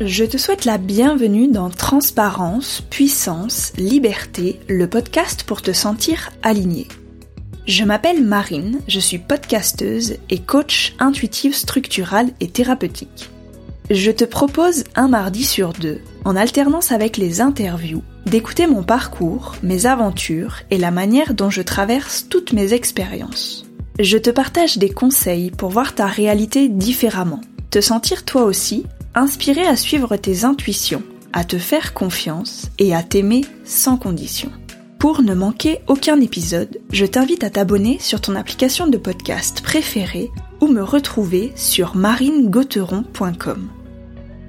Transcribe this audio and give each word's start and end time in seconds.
Je 0.00 0.24
te 0.24 0.38
souhaite 0.38 0.64
la 0.64 0.78
bienvenue 0.78 1.48
dans 1.48 1.68
Transparence, 1.68 2.82
Puissance, 2.88 3.74
Liberté, 3.76 4.58
le 4.66 4.88
podcast 4.88 5.44
pour 5.44 5.60
te 5.60 5.72
sentir 5.72 6.30
aligné. 6.42 6.88
Je 7.66 7.84
m'appelle 7.84 8.24
Marine, 8.24 8.80
je 8.88 8.98
suis 8.98 9.18
podcasteuse 9.18 10.16
et 10.30 10.38
coach 10.38 10.94
intuitive 10.98 11.54
structurale 11.54 12.30
et 12.40 12.48
thérapeutique. 12.48 13.28
Je 13.90 14.10
te 14.10 14.24
propose 14.24 14.84
un 14.94 15.08
mardi 15.08 15.44
sur 15.44 15.74
deux, 15.74 16.00
en 16.24 16.36
alternance 16.36 16.90
avec 16.90 17.18
les 17.18 17.42
interviews, 17.42 18.02
d'écouter 18.24 18.66
mon 18.66 18.82
parcours, 18.82 19.56
mes 19.62 19.84
aventures 19.84 20.56
et 20.70 20.78
la 20.78 20.90
manière 20.90 21.34
dont 21.34 21.50
je 21.50 21.62
traverse 21.62 22.26
toutes 22.30 22.54
mes 22.54 22.72
expériences. 22.72 23.66
Je 24.00 24.16
te 24.16 24.30
partage 24.30 24.78
des 24.78 24.90
conseils 24.90 25.50
pour 25.50 25.68
voir 25.68 25.94
ta 25.94 26.06
réalité 26.06 26.70
différemment, 26.70 27.42
te 27.70 27.82
sentir 27.82 28.24
toi 28.24 28.44
aussi 28.44 28.86
inspiré 29.14 29.66
à 29.66 29.76
suivre 29.76 30.16
tes 30.16 30.44
intuitions, 30.44 31.02
à 31.32 31.44
te 31.44 31.58
faire 31.58 31.94
confiance 31.94 32.70
et 32.78 32.94
à 32.94 33.02
t'aimer 33.02 33.42
sans 33.64 33.96
condition. 33.96 34.50
Pour 34.98 35.22
ne 35.22 35.34
manquer 35.34 35.80
aucun 35.88 36.20
épisode, 36.20 36.78
je 36.92 37.04
t'invite 37.04 37.42
à 37.42 37.50
t'abonner 37.50 37.98
sur 37.98 38.20
ton 38.20 38.36
application 38.36 38.86
de 38.86 38.96
podcast 38.96 39.60
préférée 39.60 40.30
ou 40.60 40.68
me 40.68 40.82
retrouver 40.82 41.52
sur 41.56 41.96
marinegauteron.com. 41.96 43.68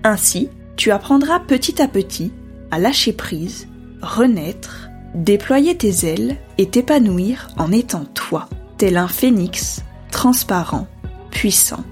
Ainsi, 0.03 0.49
tu 0.75 0.91
apprendras 0.91 1.39
petit 1.39 1.81
à 1.81 1.87
petit 1.87 2.31
à 2.69 2.79
lâcher 2.79 3.13
prise, 3.13 3.67
renaître, 4.01 4.89
déployer 5.15 5.75
tes 5.75 6.05
ailes 6.07 6.37
et 6.57 6.67
t'épanouir 6.67 7.47
en 7.57 7.71
étant 7.71 8.05
toi, 8.05 8.47
tel 8.77 8.97
un 8.97 9.07
phénix, 9.07 9.81
transparent, 10.11 10.87
puissant 11.31 11.83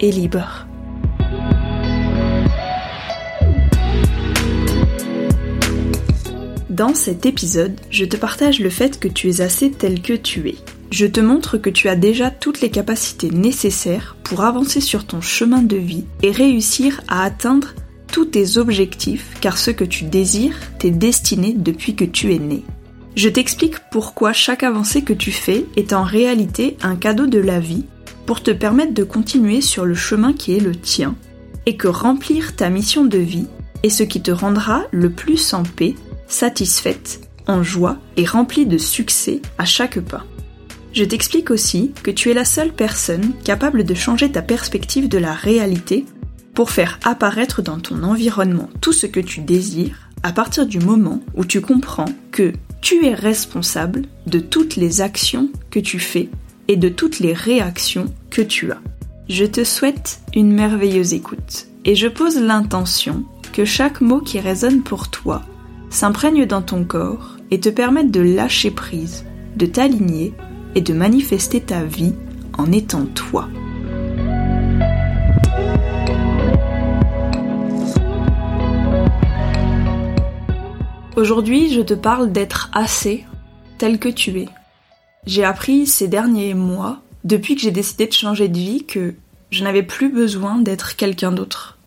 et 0.00 0.12
libre. 0.12 0.65
Dans 6.76 6.94
cet 6.94 7.24
épisode, 7.24 7.80
je 7.88 8.04
te 8.04 8.18
partage 8.18 8.60
le 8.60 8.68
fait 8.68 9.00
que 9.00 9.08
tu 9.08 9.30
es 9.30 9.40
assez 9.40 9.70
tel 9.70 10.02
que 10.02 10.12
tu 10.12 10.50
es. 10.50 10.56
Je 10.90 11.06
te 11.06 11.20
montre 11.20 11.56
que 11.56 11.70
tu 11.70 11.88
as 11.88 11.96
déjà 11.96 12.30
toutes 12.30 12.60
les 12.60 12.68
capacités 12.68 13.30
nécessaires 13.30 14.14
pour 14.22 14.42
avancer 14.44 14.82
sur 14.82 15.06
ton 15.06 15.22
chemin 15.22 15.62
de 15.62 15.78
vie 15.78 16.04
et 16.22 16.30
réussir 16.30 17.00
à 17.08 17.22
atteindre 17.24 17.68
tous 18.12 18.26
tes 18.26 18.58
objectifs 18.58 19.38
car 19.40 19.56
ce 19.56 19.70
que 19.70 19.84
tu 19.84 20.04
désires 20.04 20.58
t'est 20.78 20.90
destiné 20.90 21.54
depuis 21.56 21.96
que 21.96 22.04
tu 22.04 22.34
es 22.34 22.38
né. 22.38 22.62
Je 23.14 23.30
t'explique 23.30 23.76
pourquoi 23.90 24.34
chaque 24.34 24.62
avancée 24.62 25.00
que 25.00 25.14
tu 25.14 25.32
fais 25.32 25.64
est 25.76 25.94
en 25.94 26.02
réalité 26.02 26.76
un 26.82 26.96
cadeau 26.96 27.26
de 27.26 27.38
la 27.38 27.58
vie 27.58 27.86
pour 28.26 28.42
te 28.42 28.50
permettre 28.50 28.92
de 28.92 29.02
continuer 29.02 29.62
sur 29.62 29.86
le 29.86 29.94
chemin 29.94 30.34
qui 30.34 30.54
est 30.54 30.60
le 30.60 30.76
tien 30.76 31.14
et 31.64 31.78
que 31.78 31.88
remplir 31.88 32.54
ta 32.54 32.68
mission 32.68 33.06
de 33.06 33.16
vie 33.16 33.46
est 33.82 33.88
ce 33.88 34.02
qui 34.02 34.20
te 34.20 34.30
rendra 34.30 34.82
le 34.90 35.08
plus 35.08 35.54
en 35.54 35.62
paix 35.62 35.94
satisfaite, 36.28 37.20
en 37.46 37.62
joie 37.62 37.98
et 38.16 38.24
remplie 38.24 38.66
de 38.66 38.78
succès 38.78 39.40
à 39.58 39.64
chaque 39.64 40.00
pas. 40.00 40.24
Je 40.92 41.04
t'explique 41.04 41.50
aussi 41.50 41.92
que 42.02 42.10
tu 42.10 42.30
es 42.30 42.34
la 42.34 42.44
seule 42.44 42.72
personne 42.72 43.32
capable 43.44 43.84
de 43.84 43.94
changer 43.94 44.32
ta 44.32 44.42
perspective 44.42 45.08
de 45.08 45.18
la 45.18 45.34
réalité 45.34 46.06
pour 46.54 46.70
faire 46.70 46.98
apparaître 47.04 47.60
dans 47.60 47.78
ton 47.78 48.02
environnement 48.02 48.70
tout 48.80 48.94
ce 48.94 49.06
que 49.06 49.20
tu 49.20 49.40
désires 49.40 50.08
à 50.22 50.32
partir 50.32 50.66
du 50.66 50.78
moment 50.78 51.20
où 51.34 51.44
tu 51.44 51.60
comprends 51.60 52.08
que 52.32 52.52
tu 52.80 53.04
es 53.04 53.14
responsable 53.14 54.02
de 54.26 54.38
toutes 54.38 54.76
les 54.76 55.02
actions 55.02 55.50
que 55.70 55.80
tu 55.80 55.98
fais 55.98 56.30
et 56.68 56.76
de 56.76 56.88
toutes 56.88 57.18
les 57.18 57.34
réactions 57.34 58.06
que 58.30 58.42
tu 58.42 58.72
as. 58.72 58.80
Je 59.28 59.44
te 59.44 59.64
souhaite 59.64 60.20
une 60.34 60.52
merveilleuse 60.52 61.12
écoute 61.12 61.66
et 61.84 61.94
je 61.94 62.08
pose 62.08 62.40
l'intention 62.40 63.24
que 63.52 63.64
chaque 63.64 64.00
mot 64.00 64.20
qui 64.20 64.40
résonne 64.40 64.82
pour 64.82 65.08
toi 65.10 65.42
s'imprègne 65.96 66.44
dans 66.44 66.60
ton 66.60 66.84
corps 66.84 67.38
et 67.50 67.58
te 67.58 67.70
permettent 67.70 68.10
de 68.10 68.20
lâcher 68.20 68.70
prise, 68.70 69.24
de 69.56 69.64
t'aligner 69.64 70.34
et 70.74 70.82
de 70.82 70.92
manifester 70.92 71.58
ta 71.62 71.84
vie 71.84 72.12
en 72.58 72.70
étant 72.70 73.06
toi. 73.06 73.48
Aujourd'hui, 81.16 81.72
je 81.72 81.80
te 81.80 81.94
parle 81.94 82.30
d'être 82.30 82.70
assez 82.74 83.24
tel 83.78 83.98
que 83.98 84.10
tu 84.10 84.38
es. 84.40 84.48
J'ai 85.24 85.44
appris 85.44 85.86
ces 85.86 86.08
derniers 86.08 86.52
mois, 86.52 87.00
depuis 87.24 87.54
que 87.54 87.62
j'ai 87.62 87.70
décidé 87.70 88.06
de 88.06 88.12
changer 88.12 88.48
de 88.48 88.58
vie, 88.58 88.84
que 88.84 89.14
je 89.50 89.64
n'avais 89.64 89.82
plus 89.82 90.12
besoin 90.12 90.58
d'être 90.58 90.96
quelqu'un 90.96 91.32
d'autre. 91.32 91.78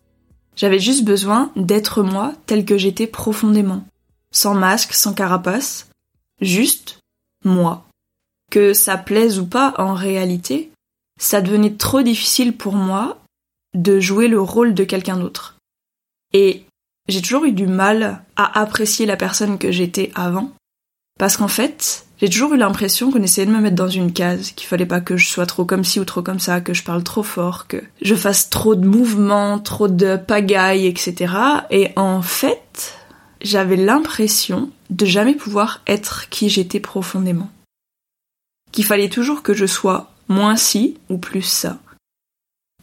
J'avais 0.55 0.79
juste 0.79 1.05
besoin 1.05 1.51
d'être 1.55 2.01
moi 2.01 2.33
tel 2.47 2.65
que 2.65 2.79
j'étais 2.79 3.05
profondément. 3.05 3.83
Sans 4.31 4.53
masque, 4.53 4.93
sans 4.93 5.13
carapace. 5.13 5.87
Juste 6.41 6.99
moi. 7.43 7.85
Que 8.51 8.73
ça 8.73 8.97
plaise 8.97 9.39
ou 9.39 9.45
pas 9.45 9.73
en 9.77 9.93
réalité, 9.93 10.71
ça 11.19 11.41
devenait 11.41 11.75
trop 11.75 12.01
difficile 12.01 12.55
pour 12.55 12.73
moi 12.73 13.19
de 13.75 13.99
jouer 13.99 14.27
le 14.27 14.41
rôle 14.41 14.73
de 14.73 14.83
quelqu'un 14.83 15.17
d'autre. 15.17 15.57
Et 16.33 16.65
j'ai 17.07 17.21
toujours 17.21 17.45
eu 17.45 17.51
du 17.51 17.67
mal 17.67 18.23
à 18.35 18.59
apprécier 18.59 19.05
la 19.05 19.17
personne 19.17 19.57
que 19.57 19.71
j'étais 19.71 20.11
avant. 20.15 20.51
Parce 21.19 21.37
qu'en 21.37 21.47
fait, 21.47 22.05
j'ai 22.21 22.29
toujours 22.29 22.53
eu 22.53 22.57
l'impression 22.57 23.11
qu'on 23.11 23.21
essayait 23.21 23.47
de 23.47 23.51
me 23.51 23.59
mettre 23.59 23.75
dans 23.75 23.89
une 23.89 24.13
case, 24.13 24.51
qu'il 24.51 24.67
fallait 24.67 24.85
pas 24.85 25.01
que 25.01 25.17
je 25.17 25.27
sois 25.27 25.45
trop 25.45 25.65
comme 25.65 25.83
ci 25.83 25.99
ou 25.99 26.05
trop 26.05 26.21
comme 26.21 26.39
ça, 26.39 26.61
que 26.61 26.73
je 26.73 26.83
parle 26.83 27.03
trop 27.03 27.23
fort, 27.23 27.67
que 27.67 27.83
je 28.01 28.15
fasse 28.15 28.49
trop 28.49 28.75
de 28.75 28.87
mouvements, 28.87 29.59
trop 29.59 29.87
de 29.87 30.15
pagaille, 30.15 30.87
etc. 30.87 31.33
Et 31.71 31.91
en 31.95 32.21
fait, 32.21 32.61
j'avais 33.41 33.75
l'impression 33.75 34.71
de 34.89 35.05
jamais 35.05 35.35
pouvoir 35.35 35.81
être 35.87 36.29
qui 36.29 36.49
j'étais 36.49 36.79
profondément. 36.79 37.49
Qu'il 38.71 38.85
fallait 38.85 39.09
toujours 39.09 39.43
que 39.43 39.53
je 39.53 39.65
sois 39.65 40.11
moins 40.27 40.55
ci 40.55 40.97
ou 41.09 41.17
plus 41.17 41.41
ça. 41.41 41.79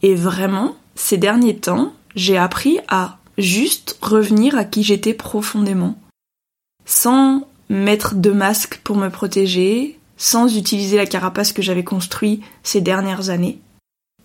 Et 0.01 0.15
vraiment, 0.15 0.75
ces 0.95 1.17
derniers 1.17 1.57
temps, 1.57 1.93
j'ai 2.15 2.37
appris 2.37 2.79
à 2.87 3.19
juste 3.37 3.97
revenir 4.01 4.57
à 4.57 4.63
qui 4.63 4.83
j'étais 4.83 5.13
profondément. 5.13 5.97
Sans 6.85 7.47
mettre 7.69 8.15
de 8.15 8.31
masques 8.31 8.79
pour 8.83 8.95
me 8.95 9.09
protéger, 9.09 9.99
sans 10.17 10.57
utiliser 10.57 10.97
la 10.97 11.05
carapace 11.05 11.53
que 11.53 11.61
j'avais 11.61 11.83
construite 11.83 12.43
ces 12.63 12.81
dernières 12.81 13.29
années. 13.29 13.59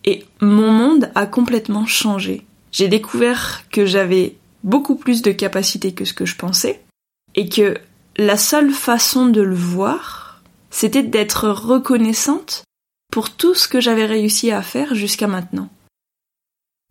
Et 0.04 0.24
mon 0.40 0.72
monde 0.72 1.10
a 1.14 1.26
complètement 1.26 1.86
changé. 1.86 2.44
J'ai 2.72 2.88
découvert 2.88 3.62
que 3.70 3.84
j'avais 3.84 4.36
beaucoup 4.62 4.96
plus 4.96 5.22
de 5.22 5.32
capacités 5.32 5.92
que 5.92 6.04
ce 6.04 6.14
que 6.14 6.26
je 6.26 6.36
pensais, 6.36 6.80
et 7.34 7.48
que 7.48 7.78
la 8.16 8.36
seule 8.36 8.70
façon 8.70 9.26
de 9.26 9.40
le 9.40 9.54
voir, 9.54 10.42
c'était 10.70 11.02
d'être 11.02 11.48
reconnaissante 11.48 12.64
pour 13.10 13.30
tout 13.30 13.54
ce 13.54 13.68
que 13.68 13.80
j'avais 13.80 14.06
réussi 14.06 14.50
à 14.50 14.62
faire 14.62 14.94
jusqu'à 14.94 15.26
maintenant. 15.26 15.68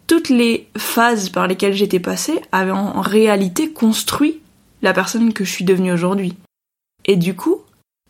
Toutes 0.07 0.29
les 0.29 0.67
phases 0.77 1.29
par 1.29 1.47
lesquelles 1.47 1.73
j'étais 1.73 1.99
passée 1.99 2.41
avaient 2.51 2.71
en 2.71 3.01
réalité 3.01 3.71
construit 3.71 4.41
la 4.81 4.93
personne 4.93 5.33
que 5.33 5.43
je 5.43 5.51
suis 5.51 5.65
devenue 5.65 5.93
aujourd'hui. 5.93 6.35
Et 7.05 7.15
du 7.15 7.35
coup, 7.35 7.61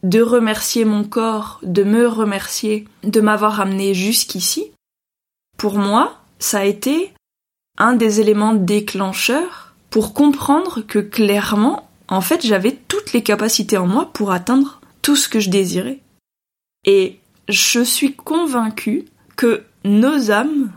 de 0.04 0.22
remercier 0.22 0.84
mon 0.84 1.04
corps, 1.04 1.60
de 1.64 1.84
me 1.84 2.08
remercier, 2.08 2.88
de 3.04 3.22
m'avoir 3.22 3.60
amené 3.60 3.94
jusqu'ici, 3.94 4.72
pour 5.58 5.78
moi, 5.78 6.20
ça 6.40 6.60
a 6.60 6.66
été 6.66 7.14
un 7.82 7.94
des 7.94 8.22
éléments 8.22 8.54
déclencheurs 8.54 9.74
pour 9.90 10.14
comprendre 10.14 10.82
que 10.82 11.00
clairement, 11.00 11.90
en 12.08 12.22
fait, 12.22 12.46
j'avais 12.46 12.78
toutes 12.88 13.12
les 13.12 13.24
capacités 13.24 13.78
en 13.78 13.88
moi 13.88 14.10
pour 14.14 14.32
atteindre 14.32 14.80
tout 15.02 15.16
ce 15.16 15.28
que 15.28 15.40
je 15.40 15.50
désirais. 15.50 16.00
Et 16.86 17.20
je 17.50 17.82
suis 17.82 18.14
convaincue 18.14 19.06
que 19.36 19.64
nos 19.84 20.32
âmes, 20.32 20.72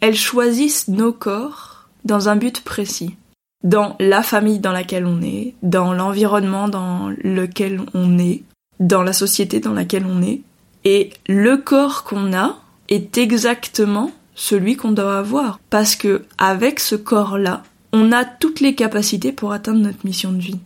elles 0.00 0.16
choisissent 0.16 0.88
nos 0.88 1.12
corps 1.12 1.88
dans 2.04 2.28
un 2.28 2.36
but 2.36 2.62
précis 2.62 3.16
dans 3.62 3.96
la 4.00 4.22
famille 4.22 4.58
dans 4.58 4.72
laquelle 4.72 5.06
on 5.06 5.20
est, 5.22 5.54
dans 5.62 5.92
l'environnement 5.92 6.68
dans 6.68 7.10
lequel 7.22 7.80
on 7.94 8.18
est, 8.18 8.42
dans 8.78 9.02
la 9.02 9.12
société 9.12 9.60
dans 9.60 9.74
laquelle 9.74 10.06
on 10.06 10.22
est. 10.22 10.40
Et 10.84 11.10
le 11.28 11.56
corps 11.58 12.04
qu'on 12.04 12.32
a 12.32 12.58
est 12.88 13.18
exactement 13.18 14.12
celui 14.34 14.76
qu'on 14.76 14.92
doit 14.92 15.18
avoir. 15.18 15.60
Parce 15.70 15.96
que 15.96 16.24
avec 16.38 16.80
ce 16.80 16.94
corps-là, 16.94 17.62
on 17.92 18.12
a 18.12 18.24
toutes 18.24 18.60
les 18.60 18.74
capacités 18.74 19.32
pour 19.32 19.52
atteindre 19.52 19.80
notre 19.80 20.04
mission 20.04 20.32
de 20.32 20.38
vie. 20.38 20.60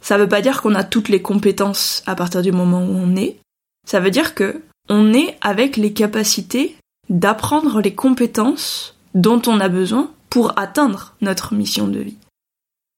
Ça 0.00 0.18
veut 0.18 0.28
pas 0.28 0.42
dire 0.42 0.62
qu'on 0.62 0.74
a 0.74 0.84
toutes 0.84 1.08
les 1.08 1.22
compétences 1.22 2.02
à 2.06 2.14
partir 2.14 2.42
du 2.42 2.52
moment 2.52 2.82
où 2.82 2.94
on 2.94 3.16
est. 3.16 3.36
Ça 3.86 4.00
veut 4.00 4.10
dire 4.10 4.34
que 4.34 4.62
on 4.88 5.14
est 5.14 5.36
avec 5.40 5.76
les 5.76 5.92
capacités 5.92 6.76
d'apprendre 7.08 7.80
les 7.80 7.94
compétences 7.94 8.96
dont 9.14 9.40
on 9.46 9.60
a 9.60 9.68
besoin 9.68 10.10
pour 10.28 10.58
atteindre 10.58 11.14
notre 11.20 11.54
mission 11.54 11.86
de 11.86 12.00
vie. 12.00 12.16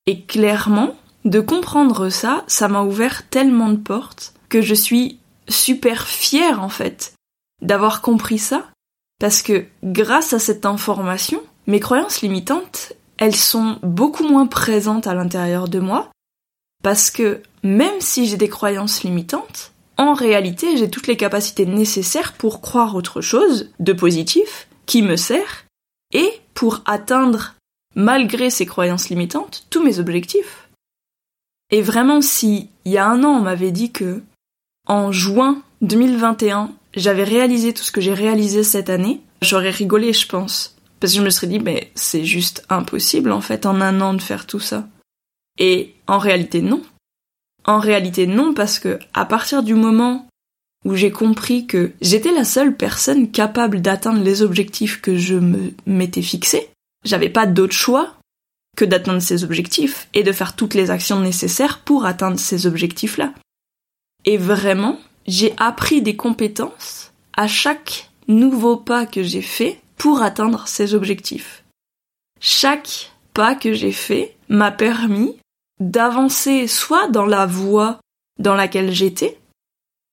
Et 0.06 0.22
clairement, 0.22 0.96
de 1.24 1.40
comprendre 1.40 2.08
ça, 2.10 2.44
ça 2.46 2.68
m'a 2.68 2.82
ouvert 2.82 3.28
tellement 3.28 3.70
de 3.70 3.76
portes 3.76 4.34
que 4.48 4.60
je 4.60 4.74
suis 4.74 5.18
super 5.48 6.06
fière 6.06 6.62
en 6.62 6.68
fait 6.68 7.14
d'avoir 7.62 8.02
compris 8.02 8.38
ça 8.38 8.66
parce 9.24 9.40
que 9.40 9.64
grâce 9.82 10.34
à 10.34 10.38
cette 10.38 10.66
information, 10.66 11.42
mes 11.66 11.80
croyances 11.80 12.20
limitantes, 12.20 12.92
elles 13.16 13.34
sont 13.34 13.78
beaucoup 13.82 14.28
moins 14.28 14.46
présentes 14.46 15.06
à 15.06 15.14
l'intérieur 15.14 15.66
de 15.66 15.78
moi, 15.78 16.10
parce 16.82 17.10
que 17.10 17.40
même 17.62 18.02
si 18.02 18.26
j'ai 18.26 18.36
des 18.36 18.50
croyances 18.50 19.02
limitantes, 19.02 19.72
en 19.96 20.12
réalité, 20.12 20.76
j'ai 20.76 20.90
toutes 20.90 21.06
les 21.06 21.16
capacités 21.16 21.64
nécessaires 21.64 22.34
pour 22.34 22.60
croire 22.60 22.94
autre 22.96 23.22
chose, 23.22 23.70
de 23.80 23.94
positif, 23.94 24.68
qui 24.84 25.00
me 25.00 25.16
sert, 25.16 25.64
et 26.12 26.30
pour 26.52 26.82
atteindre, 26.84 27.54
malgré 27.94 28.50
ces 28.50 28.66
croyances 28.66 29.08
limitantes, 29.08 29.64
tous 29.70 29.82
mes 29.82 30.00
objectifs. 30.00 30.68
Et 31.70 31.80
vraiment, 31.80 32.20
si 32.20 32.68
il 32.84 32.92
y 32.92 32.98
a 32.98 33.08
un 33.08 33.24
an 33.24 33.38
on 33.38 33.40
m'avait 33.40 33.72
dit 33.72 33.90
que, 33.90 34.22
en 34.86 35.12
juin 35.12 35.62
2021, 35.80 36.72
j'avais 36.96 37.24
réalisé 37.24 37.72
tout 37.72 37.82
ce 37.82 37.92
que 37.92 38.00
j'ai 38.00 38.14
réalisé 38.14 38.62
cette 38.62 38.90
année, 38.90 39.20
j'aurais 39.42 39.70
rigolé, 39.70 40.12
je 40.12 40.26
pense. 40.26 40.76
Parce 41.00 41.12
que 41.12 41.18
je 41.18 41.24
me 41.24 41.30
serais 41.30 41.46
dit, 41.46 41.58
mais 41.58 41.90
c'est 41.94 42.24
juste 42.24 42.64
impossible, 42.68 43.32
en 43.32 43.40
fait, 43.40 43.66
en 43.66 43.80
un 43.80 44.00
an 44.00 44.14
de 44.14 44.22
faire 44.22 44.46
tout 44.46 44.60
ça. 44.60 44.88
Et 45.58 45.94
en 46.06 46.18
réalité, 46.18 46.62
non. 46.62 46.82
En 47.64 47.78
réalité, 47.78 48.26
non, 48.26 48.54
parce 48.54 48.78
que 48.78 48.98
à 49.12 49.24
partir 49.24 49.62
du 49.62 49.74
moment 49.74 50.28
où 50.84 50.94
j'ai 50.94 51.10
compris 51.10 51.66
que 51.66 51.92
j'étais 52.00 52.32
la 52.32 52.44
seule 52.44 52.76
personne 52.76 53.30
capable 53.30 53.80
d'atteindre 53.80 54.22
les 54.22 54.42
objectifs 54.42 55.00
que 55.00 55.16
je 55.16 55.36
m'étais 55.86 56.22
fixés, 56.22 56.68
j'avais 57.04 57.30
pas 57.30 57.46
d'autre 57.46 57.74
choix 57.74 58.16
que 58.76 58.84
d'atteindre 58.84 59.22
ces 59.22 59.44
objectifs 59.44 60.08
et 60.14 60.22
de 60.22 60.32
faire 60.32 60.56
toutes 60.56 60.74
les 60.74 60.90
actions 60.90 61.20
nécessaires 61.20 61.80
pour 61.80 62.04
atteindre 62.04 62.38
ces 62.38 62.66
objectifs-là. 62.66 63.32
Et 64.24 64.36
vraiment, 64.36 64.98
j'ai 65.26 65.54
appris 65.56 66.02
des 66.02 66.16
compétences 66.16 67.12
à 67.36 67.46
chaque 67.46 68.10
nouveau 68.28 68.76
pas 68.76 69.06
que 69.06 69.22
j'ai 69.22 69.42
fait 69.42 69.80
pour 69.96 70.22
atteindre 70.22 70.66
ces 70.66 70.94
objectifs. 70.94 71.64
Chaque 72.40 73.12
pas 73.32 73.54
que 73.54 73.72
j'ai 73.72 73.92
fait 73.92 74.36
m'a 74.48 74.70
permis 74.70 75.36
d'avancer 75.80 76.66
soit 76.66 77.08
dans 77.08 77.26
la 77.26 77.46
voie 77.46 77.98
dans 78.38 78.54
laquelle 78.54 78.92
j'étais, 78.92 79.38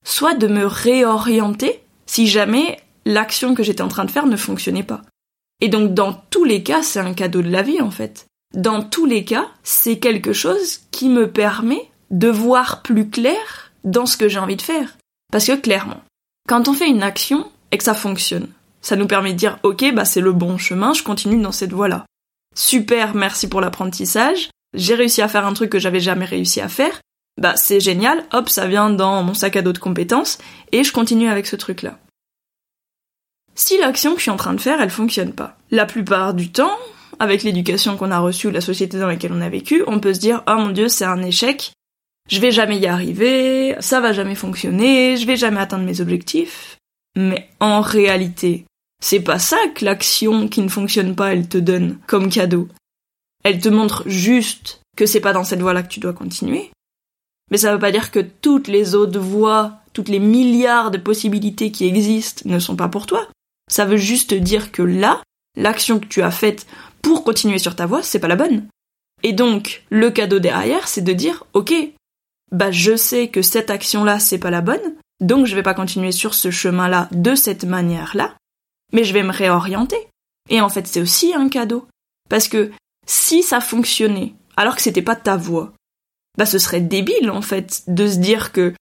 soit 0.05 0.33
de 0.33 0.47
me 0.47 0.65
réorienter 0.65 1.83
si 2.05 2.27
jamais 2.27 2.79
l'action 3.05 3.55
que 3.55 3.63
j'étais 3.63 3.81
en 3.81 3.87
train 3.87 4.05
de 4.05 4.11
faire 4.11 4.25
ne 4.25 4.37
fonctionnait 4.37 4.83
pas. 4.83 5.01
Et 5.59 5.69
donc 5.69 5.93
dans 5.93 6.13
tous 6.13 6.43
les 6.43 6.63
cas, 6.63 6.83
c'est 6.83 6.99
un 6.99 7.13
cadeau 7.13 7.41
de 7.41 7.49
la 7.49 7.61
vie 7.61 7.81
en 7.81 7.91
fait. 7.91 8.25
Dans 8.53 8.83
tous 8.83 9.05
les 9.05 9.23
cas, 9.23 9.47
c'est 9.63 9.99
quelque 9.99 10.33
chose 10.33 10.79
qui 10.91 11.07
me 11.07 11.31
permet 11.31 11.89
de 12.09 12.29
voir 12.29 12.81
plus 12.81 13.09
clair 13.09 13.71
dans 13.83 14.05
ce 14.05 14.17
que 14.17 14.27
j'ai 14.27 14.39
envie 14.39 14.57
de 14.57 14.61
faire. 14.61 14.97
Parce 15.31 15.47
que 15.47 15.55
clairement, 15.55 16.01
quand 16.47 16.67
on 16.67 16.73
fait 16.73 16.89
une 16.89 17.03
action 17.03 17.49
et 17.71 17.77
que 17.77 17.83
ça 17.83 17.93
fonctionne, 17.93 18.49
ça 18.81 18.95
nous 18.95 19.07
permet 19.07 19.33
de 19.33 19.37
dire 19.37 19.57
ok, 19.63 19.93
bah 19.93 20.05
c'est 20.05 20.21
le 20.21 20.33
bon 20.33 20.57
chemin, 20.57 20.93
je 20.93 21.03
continue 21.03 21.41
dans 21.41 21.51
cette 21.51 21.73
voie-là. 21.73 22.05
Super, 22.55 23.15
merci 23.15 23.47
pour 23.47 23.61
l'apprentissage. 23.61 24.49
J'ai 24.73 24.95
réussi 24.95 25.21
à 25.21 25.27
faire 25.27 25.45
un 25.45 25.53
truc 25.53 25.69
que 25.69 25.79
j'avais 25.79 25.99
jamais 25.99 26.25
réussi 26.25 26.59
à 26.61 26.67
faire. 26.67 26.99
Bah 27.39 27.55
c'est 27.55 27.79
génial, 27.79 28.25
hop, 28.33 28.49
ça 28.49 28.67
vient 28.67 28.89
dans 28.89 29.23
mon 29.23 29.33
sac 29.33 29.55
à 29.55 29.61
dos 29.61 29.73
de 29.73 29.77
compétences 29.77 30.37
et 30.71 30.83
je 30.83 30.91
continue 30.91 31.29
avec 31.29 31.47
ce 31.47 31.55
truc-là. 31.55 31.97
Si 33.55 33.77
l'action 33.77 34.11
que 34.11 34.17
je 34.17 34.23
suis 34.23 34.31
en 34.31 34.37
train 34.37 34.53
de 34.53 34.61
faire, 34.61 34.81
elle 34.81 34.89
fonctionne 34.89 35.33
pas. 35.33 35.57
La 35.71 35.85
plupart 35.85 36.33
du 36.33 36.51
temps, 36.51 36.77
avec 37.19 37.43
l'éducation 37.43 37.97
qu'on 37.97 38.11
a 38.11 38.19
reçue, 38.19 38.51
la 38.51 38.61
société 38.61 38.97
dans 38.97 39.07
laquelle 39.07 39.33
on 39.33 39.41
a 39.41 39.49
vécu, 39.49 39.83
on 39.87 39.99
peut 39.99 40.13
se 40.13 40.19
dire 40.19 40.43
oh 40.47 40.55
mon 40.55 40.69
dieu, 40.69 40.89
c'est 40.89 41.05
un 41.05 41.21
échec, 41.21 41.71
je 42.29 42.39
vais 42.39 42.51
jamais 42.51 42.77
y 42.77 42.87
arriver, 42.87 43.75
ça 43.79 43.99
va 43.99 44.13
jamais 44.13 44.35
fonctionner, 44.35 45.17
je 45.17 45.25
vais 45.25 45.37
jamais 45.37 45.59
atteindre 45.59 45.85
mes 45.85 46.01
objectifs. 46.01 46.77
Mais 47.15 47.49
en 47.59 47.81
réalité, 47.81 48.65
c'est 49.01 49.19
pas 49.19 49.39
ça 49.39 49.57
que 49.75 49.83
l'action 49.83 50.47
qui 50.47 50.61
ne 50.61 50.69
fonctionne 50.69 51.15
pas, 51.15 51.33
elle 51.33 51.49
te 51.49 51.57
donne 51.57 51.97
comme 52.07 52.29
cadeau. 52.29 52.67
Elle 53.43 53.59
te 53.59 53.69
montre 53.69 54.03
juste 54.07 54.81
que 54.95 55.05
c'est 55.05 55.19
pas 55.19 55.33
dans 55.33 55.43
cette 55.43 55.61
voie-là 55.61 55.83
que 55.83 55.91
tu 55.91 55.99
dois 55.99 56.13
continuer. 56.13 56.71
Mais 57.49 57.57
ça 57.57 57.73
veut 57.73 57.79
pas 57.79 57.91
dire 57.91 58.11
que 58.11 58.19
toutes 58.19 58.67
les 58.67 58.95
autres 58.95 59.19
voies, 59.19 59.79
toutes 59.93 60.09
les 60.09 60.19
milliards 60.19 60.91
de 60.91 60.97
possibilités 60.97 61.71
qui 61.71 61.85
existent 61.85 62.43
ne 62.45 62.59
sont 62.59 62.75
pas 62.75 62.87
pour 62.87 63.07
toi. 63.07 63.27
Ça 63.69 63.85
veut 63.85 63.97
juste 63.97 64.33
dire 64.33 64.71
que 64.71 64.81
là, 64.81 65.21
l'action 65.57 65.99
que 65.99 66.05
tu 66.05 66.21
as 66.21 66.31
faite 66.31 66.65
pour 67.01 67.23
continuer 67.23 67.57
sur 67.57 67.75
ta 67.75 67.87
voie, 67.87 68.03
c'est 68.03 68.19
pas 68.19 68.27
la 68.27 68.35
bonne. 68.35 68.67
Et 69.23 69.33
donc, 69.33 69.83
le 69.89 70.11
cadeau 70.11 70.39
derrière, 70.39 70.87
c'est 70.87 71.01
de 71.01 71.13
dire, 71.13 71.43
ok, 71.53 71.73
bah 72.51 72.71
je 72.71 72.95
sais 72.95 73.29
que 73.29 73.41
cette 73.41 73.69
action-là, 73.69 74.19
c'est 74.19 74.37
pas 74.37 74.51
la 74.51 74.61
bonne, 74.61 74.95
donc 75.19 75.45
je 75.45 75.55
vais 75.55 75.63
pas 75.63 75.73
continuer 75.73 76.11
sur 76.11 76.33
ce 76.33 76.51
chemin-là 76.51 77.07
de 77.11 77.35
cette 77.35 77.63
manière-là, 77.63 78.35
mais 78.91 79.03
je 79.03 79.13
vais 79.13 79.23
me 79.23 79.31
réorienter. 79.31 80.07
Et 80.49 80.61
en 80.61 80.69
fait, 80.69 80.87
c'est 80.87 81.01
aussi 81.01 81.33
un 81.33 81.49
cadeau. 81.49 81.87
Parce 82.29 82.47
que 82.47 82.71
si 83.05 83.43
ça 83.43 83.61
fonctionnait, 83.61 84.33
alors 84.57 84.75
que 84.75 84.81
c'était 84.81 85.01
pas 85.01 85.15
ta 85.15 85.37
voie, 85.37 85.73
bah 86.37 86.45
ce 86.45 86.59
serait 86.59 86.81
débile, 86.81 87.29
en 87.29 87.41
fait, 87.41 87.83
de 87.87 88.07
se 88.07 88.17
dire 88.17 88.51
que, 88.51 88.73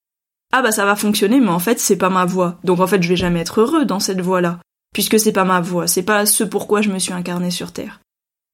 ah 0.53 0.61
bah 0.61 0.71
ça 0.71 0.85
va 0.85 0.95
fonctionner, 0.95 1.39
mais 1.39 1.49
en 1.49 1.59
fait, 1.59 1.79
c'est 1.79 1.97
pas 1.97 2.09
ma 2.09 2.25
voie. 2.25 2.57
Donc 2.63 2.79
en 2.79 2.87
fait, 2.87 3.01
je 3.01 3.09
vais 3.09 3.15
jamais 3.15 3.41
être 3.41 3.61
heureux 3.61 3.85
dans 3.85 3.99
cette 3.99 4.21
voie-là. 4.21 4.59
Puisque 4.93 5.19
c'est 5.19 5.31
pas 5.31 5.45
ma 5.45 5.61
voie, 5.61 5.87
c'est 5.87 6.03
pas 6.03 6.25
ce 6.25 6.43
pourquoi 6.43 6.81
je 6.81 6.89
me 6.89 6.99
suis 6.99 7.13
incarné 7.13 7.51
sur 7.51 7.71
Terre. 7.71 8.01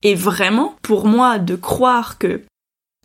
Et 0.03 0.13
vraiment, 0.13 0.75
pour 0.83 1.07
moi, 1.07 1.39
de 1.39 1.55
croire 1.55 2.19
que 2.19 2.43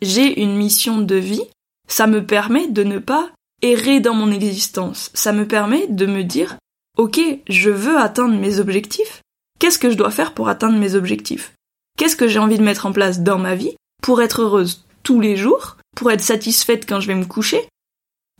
j'ai 0.01 0.41
une 0.41 0.55
mission 0.55 0.99
de 0.99 1.15
vie, 1.15 1.47
ça 1.87 2.07
me 2.07 2.25
permet 2.25 2.67
de 2.67 2.83
ne 2.83 2.99
pas 2.99 3.31
errer 3.61 3.99
dans 3.99 4.13
mon 4.13 4.31
existence. 4.31 5.11
Ça 5.13 5.31
me 5.31 5.47
permet 5.47 5.87
de 5.87 6.05
me 6.05 6.23
dire, 6.23 6.57
ok, 6.97 7.19
je 7.47 7.69
veux 7.69 7.97
atteindre 7.97 8.35
mes 8.35 8.59
objectifs. 8.59 9.21
Qu'est-ce 9.59 9.79
que 9.79 9.89
je 9.89 9.97
dois 9.97 10.11
faire 10.11 10.33
pour 10.33 10.49
atteindre 10.49 10.77
mes 10.77 10.95
objectifs? 10.95 11.53
Qu'est-ce 11.97 12.15
que 12.15 12.27
j'ai 12.27 12.39
envie 12.39 12.57
de 12.57 12.63
mettre 12.63 12.85
en 12.85 12.91
place 12.91 13.21
dans 13.21 13.37
ma 13.37 13.55
vie 13.55 13.75
pour 14.01 14.21
être 14.21 14.41
heureuse 14.41 14.85
tous 15.03 15.21
les 15.21 15.35
jours, 15.35 15.77
pour 15.95 16.11
être 16.11 16.21
satisfaite 16.21 16.85
quand 16.87 16.99
je 16.99 17.07
vais 17.07 17.15
me 17.15 17.25
coucher 17.25 17.67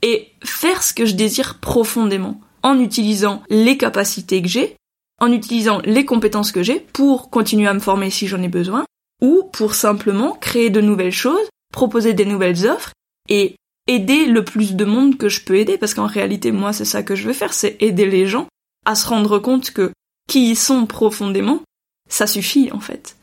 et 0.01 0.31
faire 0.43 0.83
ce 0.83 0.93
que 0.93 1.05
je 1.05 1.15
désire 1.15 1.59
profondément 1.59 2.41
en 2.61 2.79
utilisant 2.79 3.43
les 3.49 3.77
capacités 3.77 4.41
que 4.41 4.47
j'ai, 4.47 4.75
en 5.19 5.31
utilisant 5.31 5.81
les 5.85 6.05
compétences 6.05 6.51
que 6.51 6.63
j'ai 6.63 6.79
pour 6.79 7.29
continuer 7.29 7.67
à 7.67 7.73
me 7.73 7.79
former 7.79 8.09
si 8.09 8.27
j'en 8.27 8.41
ai 8.41 8.49
besoin 8.49 8.85
ou 9.21 9.43
pour 9.53 9.75
simplement 9.75 10.33
créer 10.33 10.69
de 10.69 10.81
nouvelles 10.81 11.11
choses, 11.11 11.47
proposer 11.71 12.13
des 12.13 12.25
nouvelles 12.25 12.67
offres 12.67 12.91
et 13.29 13.55
aider 13.87 14.25
le 14.25 14.43
plus 14.43 14.75
de 14.75 14.85
monde 14.85 15.17
que 15.17 15.29
je 15.29 15.41
peux 15.43 15.55
aider, 15.55 15.77
parce 15.77 15.93
qu'en 15.93 16.07
réalité, 16.07 16.51
moi, 16.51 16.73
c'est 16.73 16.85
ça 16.85 17.03
que 17.03 17.15
je 17.15 17.27
veux 17.27 17.33
faire, 17.33 17.53
c'est 17.53 17.77
aider 17.81 18.05
les 18.05 18.27
gens 18.27 18.47
à 18.85 18.95
se 18.95 19.07
rendre 19.07 19.39
compte 19.39 19.71
que 19.71 19.91
qui 20.27 20.51
ils 20.51 20.57
sont 20.57 20.85
profondément, 20.85 21.61
ça 22.09 22.27
suffit, 22.27 22.71
en 22.71 22.79
fait. 22.79 23.17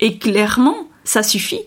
Et 0.00 0.18
clairement, 0.18 0.88
ça 1.04 1.22
suffit. 1.22 1.62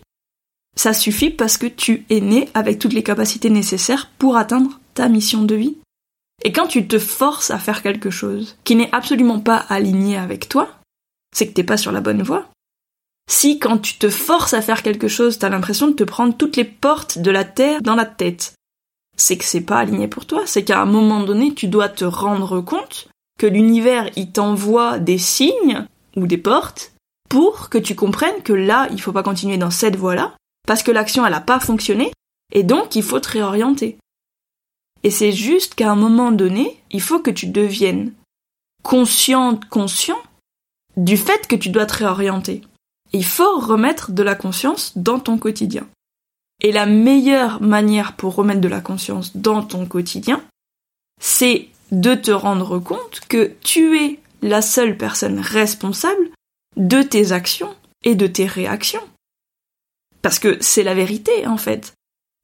Ça 0.75 0.93
suffit 0.93 1.29
parce 1.29 1.57
que 1.57 1.65
tu 1.65 2.05
es 2.09 2.21
né 2.21 2.49
avec 2.53 2.79
toutes 2.79 2.93
les 2.93 3.03
capacités 3.03 3.49
nécessaires 3.49 4.11
pour 4.17 4.37
atteindre 4.37 4.79
ta 4.93 5.09
mission 5.09 5.43
de 5.43 5.55
vie. 5.55 5.77
Et 6.43 6.51
quand 6.51 6.67
tu 6.67 6.87
te 6.87 6.99
forces 6.99 7.51
à 7.51 7.57
faire 7.57 7.81
quelque 7.81 8.11
chose 8.11 8.57
qui 8.63 8.75
n'est 8.75 8.93
absolument 8.93 9.39
pas 9.39 9.57
aligné 9.57 10.17
avec 10.17 10.49
toi, 10.49 10.69
c'est 11.35 11.47
que 11.47 11.53
t'es 11.53 11.63
pas 11.63 11.77
sur 11.77 11.91
la 11.91 12.01
bonne 12.01 12.21
voie. 12.21 12.47
Si 13.29 13.59
quand 13.59 13.77
tu 13.77 13.97
te 13.97 14.09
forces 14.09 14.53
à 14.53 14.61
faire 14.61 14.83
quelque 14.83 15.07
chose, 15.07 15.37
t'as 15.37 15.49
l'impression 15.49 15.87
de 15.87 15.93
te 15.93 16.03
prendre 16.03 16.35
toutes 16.35 16.55
les 16.55 16.63
portes 16.63 17.19
de 17.19 17.29
la 17.29 17.43
terre 17.43 17.81
dans 17.81 17.95
la 17.95 18.05
tête, 18.05 18.53
c'est 19.17 19.37
que 19.37 19.43
c'est 19.43 19.61
pas 19.61 19.79
aligné 19.79 20.07
pour 20.07 20.25
toi, 20.25 20.43
c'est 20.45 20.63
qu'à 20.63 20.81
un 20.81 20.85
moment 20.85 21.23
donné, 21.23 21.53
tu 21.53 21.67
dois 21.67 21.89
te 21.89 22.05
rendre 22.05 22.61
compte 22.61 23.09
que 23.37 23.47
l'univers, 23.47 24.09
il 24.15 24.31
t'envoie 24.31 24.99
des 24.99 25.17
signes 25.17 25.85
ou 26.15 26.25
des 26.25 26.37
portes 26.37 26.93
pour 27.29 27.69
que 27.69 27.77
tu 27.77 27.95
comprennes 27.95 28.41
que 28.43 28.53
là, 28.53 28.87
il 28.91 29.01
faut 29.01 29.11
pas 29.11 29.23
continuer 29.23 29.57
dans 29.57 29.71
cette 29.71 29.97
voie-là, 29.97 30.35
parce 30.65 30.83
que 30.83 30.91
l'action, 30.91 31.25
elle 31.25 31.33
a 31.33 31.41
pas 31.41 31.59
fonctionné, 31.59 32.13
et 32.53 32.63
donc 32.63 32.95
il 32.95 33.03
faut 33.03 33.19
te 33.19 33.29
réorienter. 33.29 33.97
Et 35.03 35.11
c'est 35.11 35.33
juste 35.33 35.75
qu'à 35.75 35.91
un 35.91 35.95
moment 35.95 36.31
donné, 36.31 36.81
il 36.91 37.01
faut 37.01 37.19
que 37.19 37.31
tu 37.31 37.47
deviennes 37.47 38.13
consciente, 38.83 39.67
conscient 39.67 40.17
du 40.95 41.17
fait 41.17 41.47
que 41.47 41.55
tu 41.55 41.69
dois 41.69 41.85
te 41.85 41.97
réorienter. 41.97 42.61
Il 43.13 43.25
faut 43.25 43.59
remettre 43.59 44.11
de 44.11 44.23
la 44.23 44.35
conscience 44.35 44.97
dans 44.97 45.19
ton 45.19 45.37
quotidien. 45.37 45.87
Et 46.61 46.71
la 46.71 46.85
meilleure 46.85 47.61
manière 47.61 48.15
pour 48.15 48.35
remettre 48.35 48.61
de 48.61 48.67
la 48.67 48.81
conscience 48.81 49.35
dans 49.37 49.63
ton 49.63 49.85
quotidien, 49.85 50.43
c'est 51.21 51.69
de 51.91 52.15
te 52.15 52.31
rendre 52.31 52.79
compte 52.79 53.21
que 53.29 53.53
tu 53.61 53.97
es 53.97 54.19
la 54.41 54.61
seule 54.61 54.97
personne 54.97 55.39
responsable 55.39 56.29
de 56.75 57.01
tes 57.01 57.31
actions 57.31 57.75
et 58.03 58.15
de 58.15 58.27
tes 58.27 58.45
réactions. 58.45 59.03
Parce 60.21 60.39
que 60.39 60.57
c'est 60.61 60.83
la 60.83 60.93
vérité, 60.93 61.47
en 61.47 61.57
fait. 61.57 61.93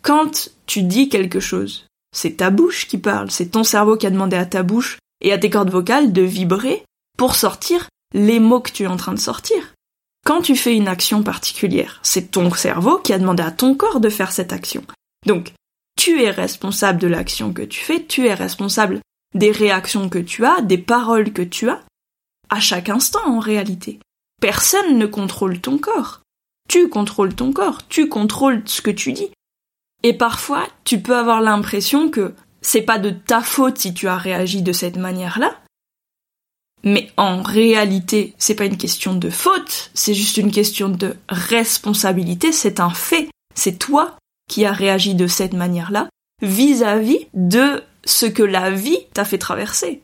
Quand 0.04 0.50
tu 0.66 0.84
dis 0.84 1.10
quelque 1.10 1.40
chose, 1.40 1.88
c'est 2.16 2.38
ta 2.38 2.50
bouche 2.50 2.88
qui 2.88 2.98
parle, 2.98 3.32
c'est 3.32 3.52
ton 3.52 3.64
cerveau 3.64 3.98
qui 3.98 4.08
a 4.08 4.12
demandé 4.12 4.36
à 4.36 4.46
ta 4.46 4.64
bouche 4.64 5.00
et 5.22 5.34
à 5.34 5.38
tes 5.38 5.50
cordes 5.50 5.72
vocales 5.72 6.14
de 6.14 6.22
vibrer 6.22 6.84
pour 7.18 7.36
sortir 7.36 7.90
les 8.14 8.40
mots 8.40 8.60
que 8.60 8.72
tu 8.72 8.84
es 8.84 8.88
en 8.88 8.98
train 8.98 9.14
de 9.14 9.20
sortir. 9.20 9.74
Quand 10.26 10.42
tu 10.42 10.56
fais 10.56 10.76
une 10.76 10.88
action 10.88 11.22
particulière, 11.22 12.00
c'est 12.02 12.32
ton 12.32 12.52
cerveau 12.54 12.98
qui 12.98 13.12
a 13.12 13.20
demandé 13.20 13.44
à 13.44 13.52
ton 13.52 13.76
corps 13.76 14.00
de 14.00 14.10
faire 14.10 14.32
cette 14.32 14.54
action. 14.54 14.84
Donc, 15.26 15.54
tu 15.98 16.24
es 16.24 16.32
responsable 16.32 17.00
de 17.00 17.08
l'action 17.08 17.54
que 17.54 17.62
tu 17.62 17.82
fais, 17.82 18.06
tu 18.06 18.28
es 18.28 18.34
responsable 18.34 19.00
des 19.36 19.52
réactions 19.52 20.10
que 20.10 20.20
tu 20.20 20.46
as, 20.46 20.62
des 20.62 20.78
paroles 20.78 21.34
que 21.34 21.42
tu 21.42 21.70
as, 21.70 21.82
à 22.50 22.60
chaque 22.60 22.90
instant 22.90 23.26
en 23.26 23.40
réalité. 23.40 24.00
Personne 24.42 24.98
ne 24.98 25.06
contrôle 25.06 25.60
ton 25.60 25.78
corps. 25.78 26.22
Tu 26.70 26.88
contrôles 26.88 27.36
ton 27.36 27.52
corps, 27.52 27.88
tu 27.88 28.08
contrôles 28.08 28.64
ce 28.66 28.82
que 28.82 28.92
tu 28.92 29.12
dis. 29.12 29.32
Et 30.04 30.14
parfois, 30.14 30.68
tu 30.84 31.02
peux 31.02 31.16
avoir 31.16 31.42
l'impression 31.42 32.10
que 32.10 32.34
c'est 32.62 32.82
pas 32.82 33.00
de 33.00 33.10
ta 33.10 33.42
faute 33.42 33.78
si 33.78 33.94
tu 33.94 34.08
as 34.08 34.18
réagi 34.18 34.62
de 34.62 34.72
cette 34.72 34.98
manière-là. 34.98 35.58
Mais 36.84 37.10
en 37.16 37.42
réalité, 37.42 38.34
c'est 38.38 38.56
pas 38.56 38.66
une 38.66 38.78
question 38.78 39.16
de 39.16 39.30
faute, 39.30 39.92
c'est 39.94 40.14
juste 40.14 40.38
une 40.38 40.52
question 40.52 40.90
de 40.90 41.16
responsabilité, 41.30 42.52
c'est 42.52 42.80
un 42.80 42.90
fait. 42.90 43.30
C'est 43.56 43.80
toi 43.80 44.18
qui 44.50 44.66
as 44.66 44.74
réagi 44.74 45.16
de 45.16 45.28
cette 45.28 45.54
manière-là 45.54 46.10
vis-à-vis 46.42 47.28
de 47.34 47.84
ce 48.04 48.26
que 48.26 48.44
la 48.44 48.70
vie 48.70 49.06
t'a 49.14 49.24
fait 49.24 49.38
traverser. 49.38 50.02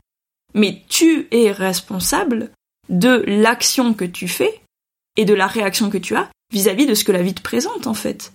Mais 0.54 0.82
tu 0.88 1.28
es 1.32 1.52
responsable 1.52 2.52
de 2.88 3.24
l'action 3.28 3.94
que 3.94 4.06
tu 4.06 4.28
fais 4.28 4.62
et 5.18 5.26
de 5.26 5.34
la 5.34 5.48
réaction 5.48 5.90
que 5.90 5.98
tu 5.98 6.16
as 6.16 6.30
vis-à-vis 6.52 6.86
de 6.86 6.94
ce 6.94 7.04
que 7.04 7.12
la 7.12 7.22
vie 7.22 7.36
te 7.36 7.42
présente 7.42 7.88
en 7.88 7.94
fait. 7.94 8.32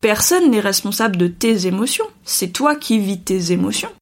Personne 0.00 0.50
n'est 0.50 0.60
responsable 0.60 1.16
de 1.16 1.28
tes 1.28 1.66
émotions, 1.66 2.06
c'est 2.24 2.52
toi 2.52 2.76
qui 2.76 2.98
vis 2.98 3.20
tes 3.20 3.52
émotions. 3.52 3.92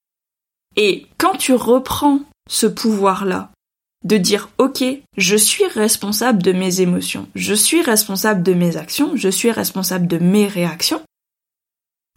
Et 0.76 1.06
quand 1.18 1.37
tu 1.37 1.54
reprends 1.54 2.20
ce 2.49 2.66
pouvoir-là, 2.66 3.50
de 4.06 4.16
dire 4.16 4.50
ok, 4.58 4.84
je 5.16 5.36
suis 5.36 5.66
responsable 5.66 6.42
de 6.42 6.52
mes 6.52 6.80
émotions, 6.80 7.26
je 7.34 7.54
suis 7.54 7.82
responsable 7.82 8.42
de 8.42 8.54
mes 8.54 8.76
actions, 8.76 9.12
je 9.16 9.28
suis 9.28 9.50
responsable 9.50 10.06
de 10.06 10.18
mes 10.18 10.46
réactions, 10.46 11.02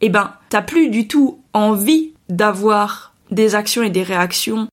eh 0.01 0.09
ben, 0.09 0.33
t'as 0.49 0.61
plus 0.61 0.89
du 0.89 1.07
tout 1.07 1.41
envie 1.53 2.13
d'avoir 2.29 3.13
des 3.31 3.55
actions 3.55 3.81
et 3.81 3.89
des 3.89 4.03
réactions 4.03 4.67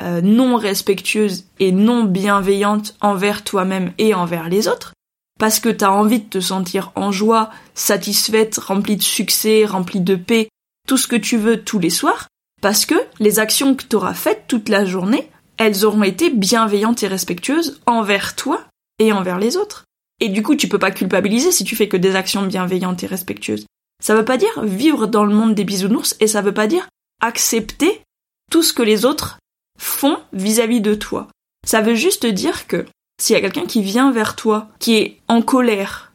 euh, 0.00 0.22
non 0.22 0.56
respectueuses 0.56 1.44
et 1.60 1.72
non 1.72 2.04
bienveillantes 2.04 2.96
envers 3.02 3.44
toi-même 3.44 3.92
et 3.98 4.14
envers 4.14 4.48
les 4.48 4.66
autres, 4.66 4.94
parce 5.38 5.60
que 5.60 5.68
t'as 5.68 5.90
envie 5.90 6.20
de 6.20 6.28
te 6.28 6.40
sentir 6.40 6.90
en 6.94 7.12
joie, 7.12 7.50
satisfaite, 7.74 8.56
remplie 8.56 8.96
de 8.96 9.02
succès, 9.02 9.66
remplie 9.66 10.00
de 10.00 10.16
paix, 10.16 10.48
tout 10.88 10.96
ce 10.96 11.06
que 11.06 11.16
tu 11.16 11.36
veux 11.36 11.62
tous 11.62 11.78
les 11.78 11.90
soirs, 11.90 12.28
parce 12.62 12.86
que 12.86 12.94
les 13.20 13.40
actions 13.40 13.74
que 13.74 13.84
t'auras 13.84 14.14
faites 14.14 14.44
toute 14.48 14.70
la 14.70 14.86
journée, 14.86 15.28
elles 15.66 15.84
auront 15.84 16.02
été 16.02 16.30
bienveillantes 16.30 17.02
et 17.02 17.08
respectueuses 17.08 17.80
envers 17.86 18.36
toi 18.36 18.64
et 18.98 19.12
envers 19.12 19.38
les 19.38 19.56
autres. 19.56 19.84
Et 20.20 20.28
du 20.28 20.42
coup, 20.42 20.54
tu 20.54 20.68
peux 20.68 20.78
pas 20.78 20.90
culpabiliser 20.90 21.50
si 21.52 21.64
tu 21.64 21.76
fais 21.76 21.88
que 21.88 21.96
des 21.96 22.14
actions 22.14 22.46
bienveillantes 22.46 23.02
et 23.02 23.06
respectueuses. 23.06 23.66
Ça 24.02 24.14
veut 24.14 24.24
pas 24.24 24.36
dire 24.36 24.62
vivre 24.62 25.06
dans 25.06 25.24
le 25.24 25.34
monde 25.34 25.54
des 25.54 25.64
bisounours 25.64 26.16
et 26.20 26.26
ça 26.26 26.42
veut 26.42 26.54
pas 26.54 26.66
dire 26.66 26.88
accepter 27.20 28.02
tout 28.50 28.62
ce 28.62 28.72
que 28.72 28.82
les 28.82 29.04
autres 29.04 29.38
font 29.78 30.18
vis-à-vis 30.32 30.80
de 30.80 30.94
toi. 30.94 31.28
Ça 31.66 31.80
veut 31.80 31.94
juste 31.94 32.26
dire 32.26 32.66
que 32.66 32.86
s'il 33.20 33.34
y 33.34 33.38
a 33.38 33.40
quelqu'un 33.40 33.66
qui 33.66 33.82
vient 33.82 34.10
vers 34.10 34.36
toi, 34.36 34.68
qui 34.78 34.94
est 34.96 35.20
en 35.28 35.42
colère, 35.42 36.12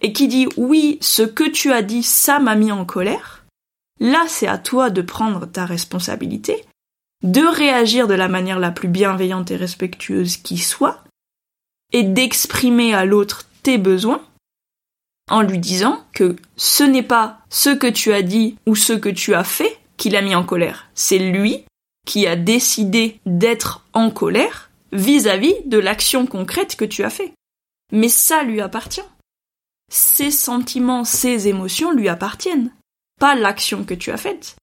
et 0.00 0.12
qui 0.12 0.28
dit 0.28 0.48
oui, 0.56 0.98
ce 1.00 1.22
que 1.22 1.48
tu 1.48 1.72
as 1.72 1.82
dit, 1.82 2.02
ça 2.02 2.38
m'a 2.38 2.54
mis 2.54 2.72
en 2.72 2.84
colère, 2.84 3.44
là 4.00 4.24
c'est 4.28 4.46
à 4.46 4.58
toi 4.58 4.90
de 4.90 5.02
prendre 5.02 5.46
ta 5.46 5.66
responsabilité, 5.66 6.64
de 7.22 7.42
réagir 7.42 8.06
de 8.06 8.14
la 8.14 8.28
manière 8.28 8.58
la 8.58 8.70
plus 8.70 8.88
bienveillante 8.88 9.50
et 9.50 9.56
respectueuse 9.56 10.36
qui 10.36 10.58
soit, 10.58 11.04
et 11.92 12.02
d'exprimer 12.02 12.94
à 12.94 13.04
l'autre 13.04 13.46
tes 13.62 13.78
besoins, 13.78 14.22
en 15.30 15.42
lui 15.42 15.58
disant 15.58 16.04
que 16.12 16.36
ce 16.56 16.84
n'est 16.84 17.02
pas 17.02 17.40
ce 17.50 17.70
que 17.70 17.86
tu 17.86 18.12
as 18.12 18.22
dit 18.22 18.56
ou 18.66 18.74
ce 18.74 18.92
que 18.92 19.08
tu 19.08 19.34
as 19.34 19.44
fait 19.44 19.78
qui 19.96 20.10
l'a 20.10 20.22
mis 20.22 20.34
en 20.34 20.44
colère, 20.44 20.88
c'est 20.94 21.18
lui 21.18 21.64
qui 22.06 22.26
a 22.26 22.36
décidé 22.36 23.20
d'être 23.26 23.84
en 23.92 24.10
colère 24.10 24.70
vis-à-vis 24.92 25.54
de 25.66 25.78
l'action 25.78 26.26
concrète 26.26 26.76
que 26.76 26.86
tu 26.86 27.04
as 27.04 27.10
fait. 27.10 27.32
Mais 27.92 28.08
ça 28.08 28.42
lui 28.42 28.60
appartient. 28.60 29.02
Ses 29.90 30.30
sentiments, 30.30 31.04
ses 31.04 31.48
émotions 31.48 31.92
lui 31.92 32.08
appartiennent. 32.08 32.72
Pas 33.20 33.34
l'action 33.34 33.84
que 33.84 33.94
tu 33.94 34.10
as 34.10 34.16
faite, 34.16 34.56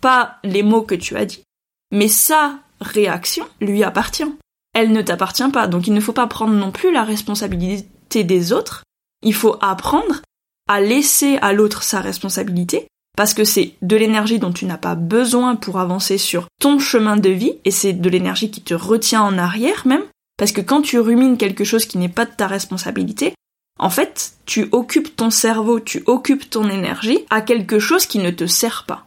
pas 0.00 0.38
les 0.42 0.62
mots 0.62 0.82
que 0.82 0.94
tu 0.94 1.16
as 1.16 1.26
dit, 1.26 1.42
mais 1.90 2.08
sa 2.08 2.58
réaction 2.80 3.46
lui 3.60 3.82
appartient. 3.84 4.30
Elle 4.74 4.92
ne 4.92 5.02
t'appartient 5.02 5.50
pas, 5.50 5.66
donc 5.66 5.86
il 5.86 5.94
ne 5.94 6.00
faut 6.00 6.12
pas 6.12 6.26
prendre 6.26 6.54
non 6.54 6.70
plus 6.70 6.92
la 6.92 7.04
responsabilité 7.04 8.24
des 8.24 8.52
autres 8.52 8.82
il 9.22 9.34
faut 9.34 9.56
apprendre 9.60 10.22
à 10.68 10.80
laisser 10.80 11.38
à 11.40 11.52
l'autre 11.52 11.82
sa 11.82 12.00
responsabilité 12.00 12.86
parce 13.16 13.34
que 13.34 13.44
c'est 13.44 13.74
de 13.82 13.96
l'énergie 13.96 14.38
dont 14.38 14.52
tu 14.52 14.64
n'as 14.64 14.78
pas 14.78 14.94
besoin 14.94 15.56
pour 15.56 15.80
avancer 15.80 16.18
sur 16.18 16.46
ton 16.60 16.78
chemin 16.78 17.16
de 17.16 17.30
vie 17.30 17.54
et 17.64 17.70
c'est 17.70 17.94
de 17.94 18.08
l'énergie 18.08 18.50
qui 18.50 18.60
te 18.60 18.74
retient 18.74 19.22
en 19.22 19.38
arrière 19.38 19.86
même 19.86 20.04
parce 20.36 20.52
que 20.52 20.60
quand 20.60 20.82
tu 20.82 21.00
rumines 21.00 21.36
quelque 21.36 21.64
chose 21.64 21.84
qui 21.84 21.98
n'est 21.98 22.08
pas 22.08 22.26
de 22.26 22.30
ta 22.30 22.46
responsabilité, 22.46 23.34
en 23.80 23.90
fait, 23.90 24.34
tu 24.46 24.68
occupes 24.70 25.16
ton 25.16 25.30
cerveau, 25.30 25.80
tu 25.80 26.04
occupes 26.06 26.48
ton 26.48 26.70
énergie 26.70 27.24
à 27.28 27.40
quelque 27.40 27.80
chose 27.80 28.06
qui 28.06 28.18
ne 28.18 28.30
te 28.30 28.46
sert 28.46 28.84
pas. 28.86 29.04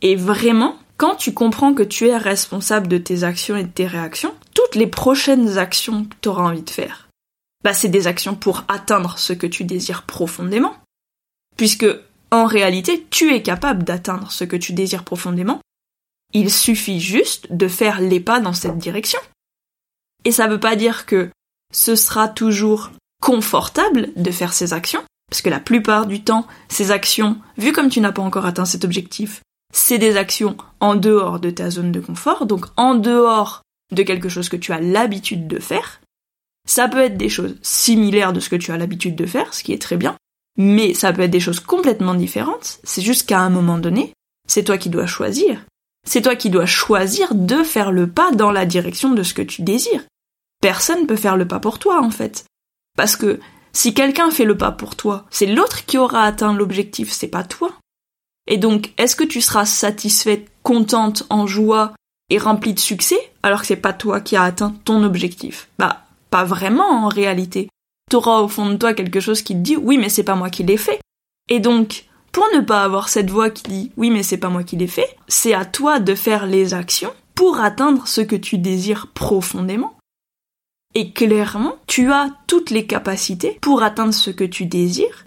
Et 0.00 0.16
vraiment, 0.16 0.76
quand 0.98 1.14
tu 1.14 1.32
comprends 1.32 1.72
que 1.72 1.84
tu 1.84 2.08
es 2.08 2.16
responsable 2.16 2.88
de 2.88 2.98
tes 2.98 3.22
actions 3.22 3.56
et 3.56 3.62
de 3.62 3.70
tes 3.70 3.86
réactions, 3.86 4.34
toutes 4.54 4.74
les 4.74 4.88
prochaines 4.88 5.56
actions 5.56 6.04
que 6.04 6.14
tu 6.20 6.28
auras 6.28 6.42
envie 6.42 6.62
de 6.62 6.70
faire, 6.70 7.08
bah, 7.64 7.72
c'est 7.72 7.88
des 7.88 8.08
actions 8.08 8.34
pour 8.34 8.64
atteindre 8.68 9.16
ce 9.16 9.32
que 9.32 9.46
tu 9.46 9.64
désires 9.64 10.02
profondément. 10.02 10.76
Puisque, 11.56 11.86
en 12.30 12.46
réalité, 12.46 13.06
tu 13.10 13.32
es 13.32 13.42
capable 13.42 13.84
d'atteindre 13.84 14.30
ce 14.32 14.44
que 14.44 14.56
tu 14.56 14.72
désires 14.72 15.04
profondément. 15.04 15.60
Il 16.34 16.52
suffit 16.52 17.00
juste 17.00 17.50
de 17.50 17.68
faire 17.68 18.00
les 18.00 18.20
pas 18.20 18.40
dans 18.40 18.52
cette 18.52 18.76
direction. 18.76 19.20
Et 20.24 20.32
ça 20.32 20.48
veut 20.48 20.60
pas 20.60 20.76
dire 20.76 21.06
que 21.06 21.30
ce 21.72 21.94
sera 21.94 22.28
toujours 22.28 22.90
confortable 23.22 24.10
de 24.16 24.30
faire 24.30 24.52
ces 24.52 24.72
actions, 24.72 25.04
parce 25.30 25.42
que 25.42 25.50
la 25.50 25.60
plupart 25.60 26.06
du 26.06 26.22
temps, 26.22 26.46
ces 26.68 26.90
actions, 26.90 27.38
vu 27.56 27.72
comme 27.72 27.88
tu 27.88 28.00
n'as 28.00 28.12
pas 28.12 28.22
encore 28.22 28.46
atteint 28.46 28.64
cet 28.64 28.84
objectif, 28.84 29.42
c'est 29.72 29.98
des 29.98 30.16
actions 30.16 30.56
en 30.80 30.94
dehors 30.94 31.40
de 31.40 31.50
ta 31.50 31.70
zone 31.70 31.92
de 31.92 32.00
confort, 32.00 32.46
donc 32.46 32.66
en 32.76 32.94
dehors 32.94 33.62
de 33.92 34.02
quelque 34.02 34.28
chose 34.28 34.48
que 34.48 34.56
tu 34.56 34.72
as 34.72 34.80
l'habitude 34.80 35.46
de 35.46 35.58
faire, 35.58 36.00
ça 36.66 36.88
peut 36.88 37.02
être 37.02 37.16
des 37.16 37.28
choses 37.28 37.56
similaires 37.62 38.32
de 38.32 38.40
ce 38.40 38.48
que 38.48 38.56
tu 38.56 38.72
as 38.72 38.76
l'habitude 38.76 39.16
de 39.16 39.26
faire, 39.26 39.54
ce 39.54 39.62
qui 39.62 39.72
est 39.72 39.80
très 39.80 39.96
bien, 39.96 40.16
mais 40.56 40.92
ça 40.92 41.12
peut 41.12 41.22
être 41.22 41.30
des 41.30 41.40
choses 41.40 41.60
complètement 41.60 42.14
différentes. 42.14 42.80
C'est 42.84 43.00
juste 43.00 43.26
qu'à 43.26 43.40
un 43.40 43.48
moment 43.48 43.78
donné, 43.78 44.12
c'est 44.46 44.64
toi 44.64 44.76
qui 44.76 44.90
dois 44.90 45.06
choisir. 45.06 45.64
C'est 46.06 46.22
toi 46.22 46.36
qui 46.36 46.50
dois 46.50 46.66
choisir 46.66 47.34
de 47.34 47.62
faire 47.62 47.92
le 47.92 48.10
pas 48.10 48.32
dans 48.32 48.50
la 48.50 48.66
direction 48.66 49.14
de 49.14 49.22
ce 49.22 49.34
que 49.34 49.42
tu 49.42 49.62
désires. 49.62 50.04
Personne 50.60 51.06
peut 51.06 51.16
faire 51.16 51.36
le 51.36 51.46
pas 51.46 51.60
pour 51.60 51.78
toi, 51.78 52.02
en 52.02 52.10
fait. 52.10 52.44
Parce 52.96 53.16
que 53.16 53.40
si 53.72 53.94
quelqu'un 53.94 54.30
fait 54.30 54.44
le 54.44 54.56
pas 54.56 54.72
pour 54.72 54.96
toi, 54.96 55.26
c'est 55.30 55.46
l'autre 55.46 55.84
qui 55.84 55.98
aura 55.98 56.24
atteint 56.24 56.54
l'objectif, 56.54 57.12
c'est 57.12 57.28
pas 57.28 57.44
toi. 57.44 57.72
Et 58.48 58.56
donc, 58.56 58.92
est-ce 58.96 59.14
que 59.14 59.24
tu 59.24 59.40
seras 59.40 59.66
satisfaite, 59.66 60.50
contente, 60.62 61.24
en 61.30 61.46
joie 61.46 61.92
et 62.30 62.38
remplie 62.38 62.74
de 62.74 62.80
succès 62.80 63.18
alors 63.42 63.60
que 63.60 63.66
c'est 63.66 63.76
pas 63.76 63.92
toi 63.92 64.20
qui 64.20 64.36
as 64.36 64.42
atteint 64.42 64.74
ton 64.84 65.04
objectif? 65.04 65.68
Bah, 65.78 66.06
pas 66.30 66.44
vraiment 66.44 67.04
en 67.04 67.08
réalité. 67.08 67.68
T'auras 68.10 68.40
au 68.40 68.48
fond 68.48 68.70
de 68.70 68.76
toi 68.76 68.94
quelque 68.94 69.20
chose 69.20 69.42
qui 69.42 69.54
te 69.54 69.60
dit 69.60 69.76
oui 69.76 69.98
mais 69.98 70.08
c'est 70.08 70.24
pas 70.24 70.34
moi 70.34 70.48
qui 70.48 70.64
l'ai 70.64 70.78
fait. 70.78 70.98
Et 71.50 71.60
donc, 71.60 72.06
pour 72.32 72.44
ne 72.54 72.60
pas 72.60 72.82
avoir 72.82 73.10
cette 73.10 73.30
voix 73.30 73.50
qui 73.50 73.64
dit 73.64 73.92
oui 73.98 74.10
mais 74.10 74.22
c'est 74.22 74.38
pas 74.38 74.48
moi 74.48 74.64
qui 74.64 74.76
l'ai 74.76 74.86
fait, 74.86 75.16
c'est 75.28 75.54
à 75.54 75.66
toi 75.66 76.00
de 76.00 76.14
faire 76.14 76.46
les 76.46 76.72
actions 76.72 77.12
pour 77.34 77.60
atteindre 77.60 78.08
ce 78.08 78.22
que 78.22 78.36
tu 78.36 78.56
désires 78.56 79.08
profondément. 79.08 79.94
Et 80.94 81.12
clairement, 81.12 81.76
tu 81.86 82.10
as 82.10 82.30
toutes 82.46 82.70
les 82.70 82.86
capacités 82.86 83.58
pour 83.60 83.82
atteindre 83.82 84.14
ce 84.14 84.30
que 84.30 84.44
tu 84.44 84.64
désires. 84.64 85.26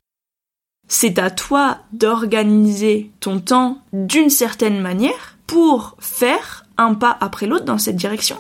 C'est 0.94 1.20
à 1.20 1.32
toi 1.32 1.78
d'organiser 1.94 3.12
ton 3.22 3.40
temps 3.40 3.82
d'une 3.94 4.30
certaine 4.30 4.82
manière 4.82 5.38
pour 5.48 5.96
faire 6.00 6.66
un 6.76 6.96
pas 6.96 7.18
après 7.22 7.48
l'autre 7.48 7.64
dans 7.64 7.78
cette 7.78 7.96
direction. 7.96 8.36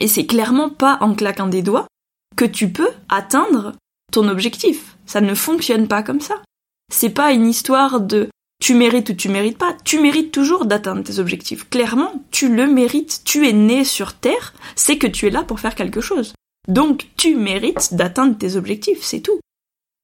Et 0.00 0.08
c'est 0.08 0.24
clairement 0.24 0.70
pas 0.70 0.96
en 1.02 1.14
claquant 1.14 1.48
des 1.48 1.60
doigts 1.60 1.86
que 2.34 2.46
tu 2.46 2.70
peux 2.70 2.88
atteindre 3.10 3.74
ton 4.10 4.26
objectif. 4.30 4.96
Ça 5.04 5.20
ne 5.20 5.34
fonctionne 5.34 5.86
pas 5.86 6.02
comme 6.02 6.22
ça. 6.22 6.42
C'est 6.90 7.10
pas 7.10 7.32
une 7.32 7.46
histoire 7.46 8.00
de 8.00 8.30
tu 8.58 8.72
mérites 8.72 9.10
ou 9.10 9.14
tu 9.14 9.28
mérites 9.28 9.58
pas. 9.58 9.76
Tu 9.84 10.00
mérites 10.00 10.32
toujours 10.32 10.64
d'atteindre 10.64 11.02
tes 11.02 11.18
objectifs. 11.18 11.68
Clairement, 11.68 12.24
tu 12.30 12.48
le 12.48 12.66
mérites. 12.66 13.20
Tu 13.26 13.46
es 13.46 13.52
né 13.52 13.84
sur 13.84 14.14
Terre, 14.14 14.54
c'est 14.76 14.96
que 14.96 15.06
tu 15.06 15.26
es 15.26 15.30
là 15.30 15.42
pour 15.42 15.60
faire 15.60 15.74
quelque 15.74 16.00
chose. 16.00 16.32
Donc 16.68 17.08
tu 17.18 17.36
mérites 17.36 17.92
d'atteindre 17.92 18.38
tes 18.38 18.56
objectifs, 18.56 19.02
c'est 19.02 19.20
tout. 19.20 19.40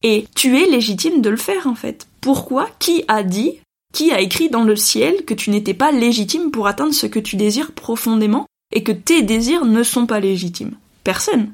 Et 0.03 0.27
tu 0.35 0.59
es 0.59 0.67
légitime 0.67 1.21
de 1.21 1.31
le 1.31 1.37
faire 1.37 1.67
en 1.67 1.75
fait. 1.75 2.07
Pourquoi 2.21 2.69
Qui 2.79 3.05
a 3.09 3.23
dit 3.23 3.61
Qui 3.93 4.13
a 4.13 4.21
écrit 4.21 4.51
dans 4.51 4.65
le 4.65 4.77
ciel 4.77 5.25
que 5.25 5.35
tu 5.35 5.51
n'étais 5.51 5.75
pas 5.75 5.93
légitime 5.93 6.51
pour 6.51 6.67
atteindre 6.67 6.95
ce 6.95 7.07
que 7.07 7.21
tu 7.21 7.37
désires 7.37 7.73
profondément 7.73 8.47
et 8.75 8.83
que 8.83 8.93
tes 8.93 9.23
désirs 9.23 9.65
ne 9.65 9.83
sont 9.83 10.07
pas 10.07 10.21
légitimes? 10.21 10.77
Personne. 11.05 11.53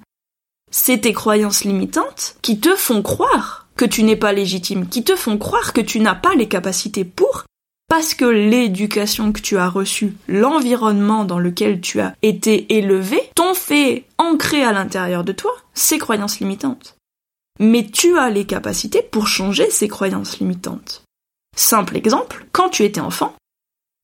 C'est 0.70 1.02
tes 1.02 1.12
croyances 1.12 1.64
limitantes 1.64 2.36
qui 2.42 2.60
te 2.60 2.74
font 2.76 3.02
croire 3.02 3.68
que 3.76 3.84
tu 3.84 4.02
n'es 4.02 4.16
pas 4.16 4.32
légitime, 4.32 4.88
qui 4.88 5.04
te 5.04 5.16
font 5.16 5.38
croire 5.38 5.72
que 5.72 5.80
tu 5.80 6.00
n'as 6.00 6.14
pas 6.14 6.34
les 6.34 6.48
capacités 6.48 7.04
pour, 7.04 7.44
parce 7.88 8.12
que 8.12 8.26
l'éducation 8.26 9.32
que 9.32 9.40
tu 9.40 9.56
as 9.56 9.68
reçue, 9.68 10.14
l'environnement 10.26 11.24
dans 11.24 11.38
lequel 11.38 11.80
tu 11.80 12.00
as 12.00 12.14
été 12.20 12.76
élevé, 12.76 13.18
t'ont 13.34 13.54
fait 13.54 14.04
ancrer 14.18 14.62
à 14.62 14.72
l'intérieur 14.72 15.24
de 15.24 15.32
toi 15.32 15.52
ces 15.72 15.96
croyances 15.96 16.40
limitantes. 16.40 16.97
Mais 17.58 17.86
tu 17.90 18.16
as 18.18 18.30
les 18.30 18.46
capacités 18.46 19.02
pour 19.02 19.26
changer 19.26 19.70
ces 19.70 19.88
croyances 19.88 20.38
limitantes. 20.38 21.02
Simple 21.56 21.96
exemple, 21.96 22.46
quand 22.52 22.70
tu 22.70 22.84
étais 22.84 23.00
enfant, 23.00 23.34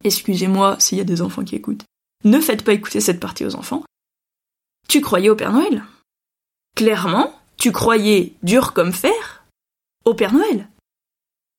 excusez-moi 0.02 0.76
s'il 0.80 0.99
y 0.99 1.00
a 1.00 1.04
des 1.04 1.23
enfants 1.23 1.44
qui 1.44 1.56
écoutent, 1.56 1.84
ne 2.25 2.40
faites 2.40 2.64
pas 2.64 2.73
écouter 2.73 3.00
cette 3.00 3.20
partie 3.20 3.44
aux 3.44 3.54
enfants, 3.54 3.84
tu 4.88 5.00
croyais 5.00 5.30
au 5.30 5.37
Père 5.37 5.52
Noël. 5.52 5.84
Clairement, 6.76 7.32
tu 7.56 7.70
croyais 7.70 8.34
dur 8.42 8.73
comme 8.73 8.92
fer 8.92 9.44
au 10.04 10.14
Père 10.14 10.32
Noël 10.32 10.68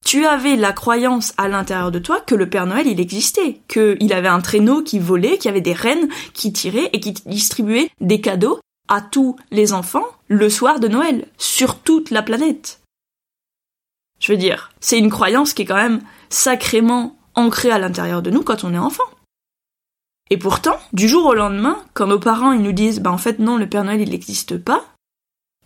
tu 0.06 0.26
avais 0.26 0.56
la 0.56 0.72
croyance 0.72 1.34
à 1.38 1.50
l'intérieur 1.50 1.92
de 1.92 2.00
toi 2.00 2.22
que 2.22 2.36
le 2.36 2.48
Père 2.48 2.68
Noël 2.68 2.88
il 2.88 3.02
existait, 3.02 3.60
qu'il 3.68 4.14
avait 4.14 4.30
un 4.30 4.40
traîneau 4.40 4.84
qui 4.84 5.00
volait, 5.00 5.38
qu'il 5.38 5.46
y 5.46 5.50
avait 5.50 5.62
des 5.62 5.74
reines 5.74 6.08
qui 6.34 6.54
tiraient 6.54 6.90
et 6.94 7.00
qui 7.00 7.12
distribuaient 7.26 7.90
des 8.00 8.22
cadeaux 8.22 8.60
à 8.88 9.02
tous 9.02 9.36
les 9.52 9.74
enfants 9.74 10.06
le 10.28 10.50
soir 10.50 10.80
de 10.80 10.88
Noël, 10.88 11.28
sur 11.38 11.80
toute 11.80 12.12
la 12.12 12.22
planète. 12.22 12.82
Je 14.20 14.32
veux 14.32 14.38
dire, 14.38 14.72
c'est 14.80 14.98
une 14.98 15.10
croyance 15.10 15.54
qui 15.54 15.64
est 15.64 15.66
quand 15.66 15.76
même 15.76 16.02
sacrément 16.30 17.16
ancrée 17.36 17.72
à 17.72 17.80
l'intérieur 17.80 18.22
de 18.22 18.32
nous 18.32 18.44
quand 18.44 18.64
on 18.64 18.74
est 18.74 18.80
enfant. 18.80 19.04
Et 20.32 20.38
pourtant, 20.38 20.80
du 20.94 21.08
jour 21.08 21.26
au 21.26 21.34
lendemain, 21.34 21.84
quand 21.94 22.08
nos 22.08 22.20
parents 22.20 22.56
nous 22.56 22.72
disent 22.72 23.00
bah 23.00 23.12
en 23.12 23.18
fait 23.18 23.40
non, 23.40 23.58
le 23.58 23.70
Père 23.70 23.84
Noël 23.84 24.02
il 24.02 24.10
n'existe 24.10 24.58
pas, 24.58 24.84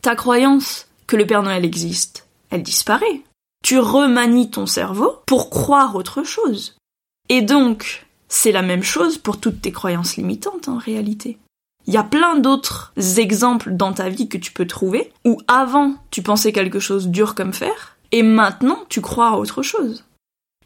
ta 0.02 0.16
croyance 0.16 0.88
que 1.08 1.16
le 1.16 1.26
Père 1.26 1.44
Noël 1.44 1.64
existe, 1.64 2.28
elle 2.50 2.64
disparaît 2.64 3.24
tu 3.64 3.80
remanies 3.80 4.50
ton 4.50 4.66
cerveau 4.66 5.22
pour 5.26 5.50
croire 5.50 5.96
autre 5.96 6.24
chose. 6.24 6.76
Et 7.28 7.42
donc, 7.42 8.06
c'est 8.28 8.52
la 8.52 8.62
même 8.62 8.84
chose 8.84 9.18
pour 9.18 9.40
toutes 9.40 9.62
tes 9.62 9.72
croyances 9.72 10.18
limitantes 10.18 10.68
en 10.68 10.78
réalité. 10.78 11.38
Il 11.88 11.94
y 11.94 11.98
a 11.98 12.04
plein 12.04 12.36
d'autres 12.36 12.94
exemples 13.18 13.72
dans 13.72 13.94
ta 13.94 14.10
vie 14.10 14.30
que 14.30 14.38
tu 14.38 14.52
peux 14.52 14.68
trouver 14.68 15.12
où 15.26 15.42
avant 15.48 15.96
tu 16.12 16.22
pensais 16.22 16.52
quelque 16.52 16.80
chose 16.80 17.08
dur 17.08 17.36
comme 17.36 17.54
fer 17.54 17.98
et 18.12 18.24
maintenant 18.24 18.80
tu 18.90 19.02
crois 19.02 19.30
à 19.30 19.38
autre 19.38 19.64
chose. 19.64 20.04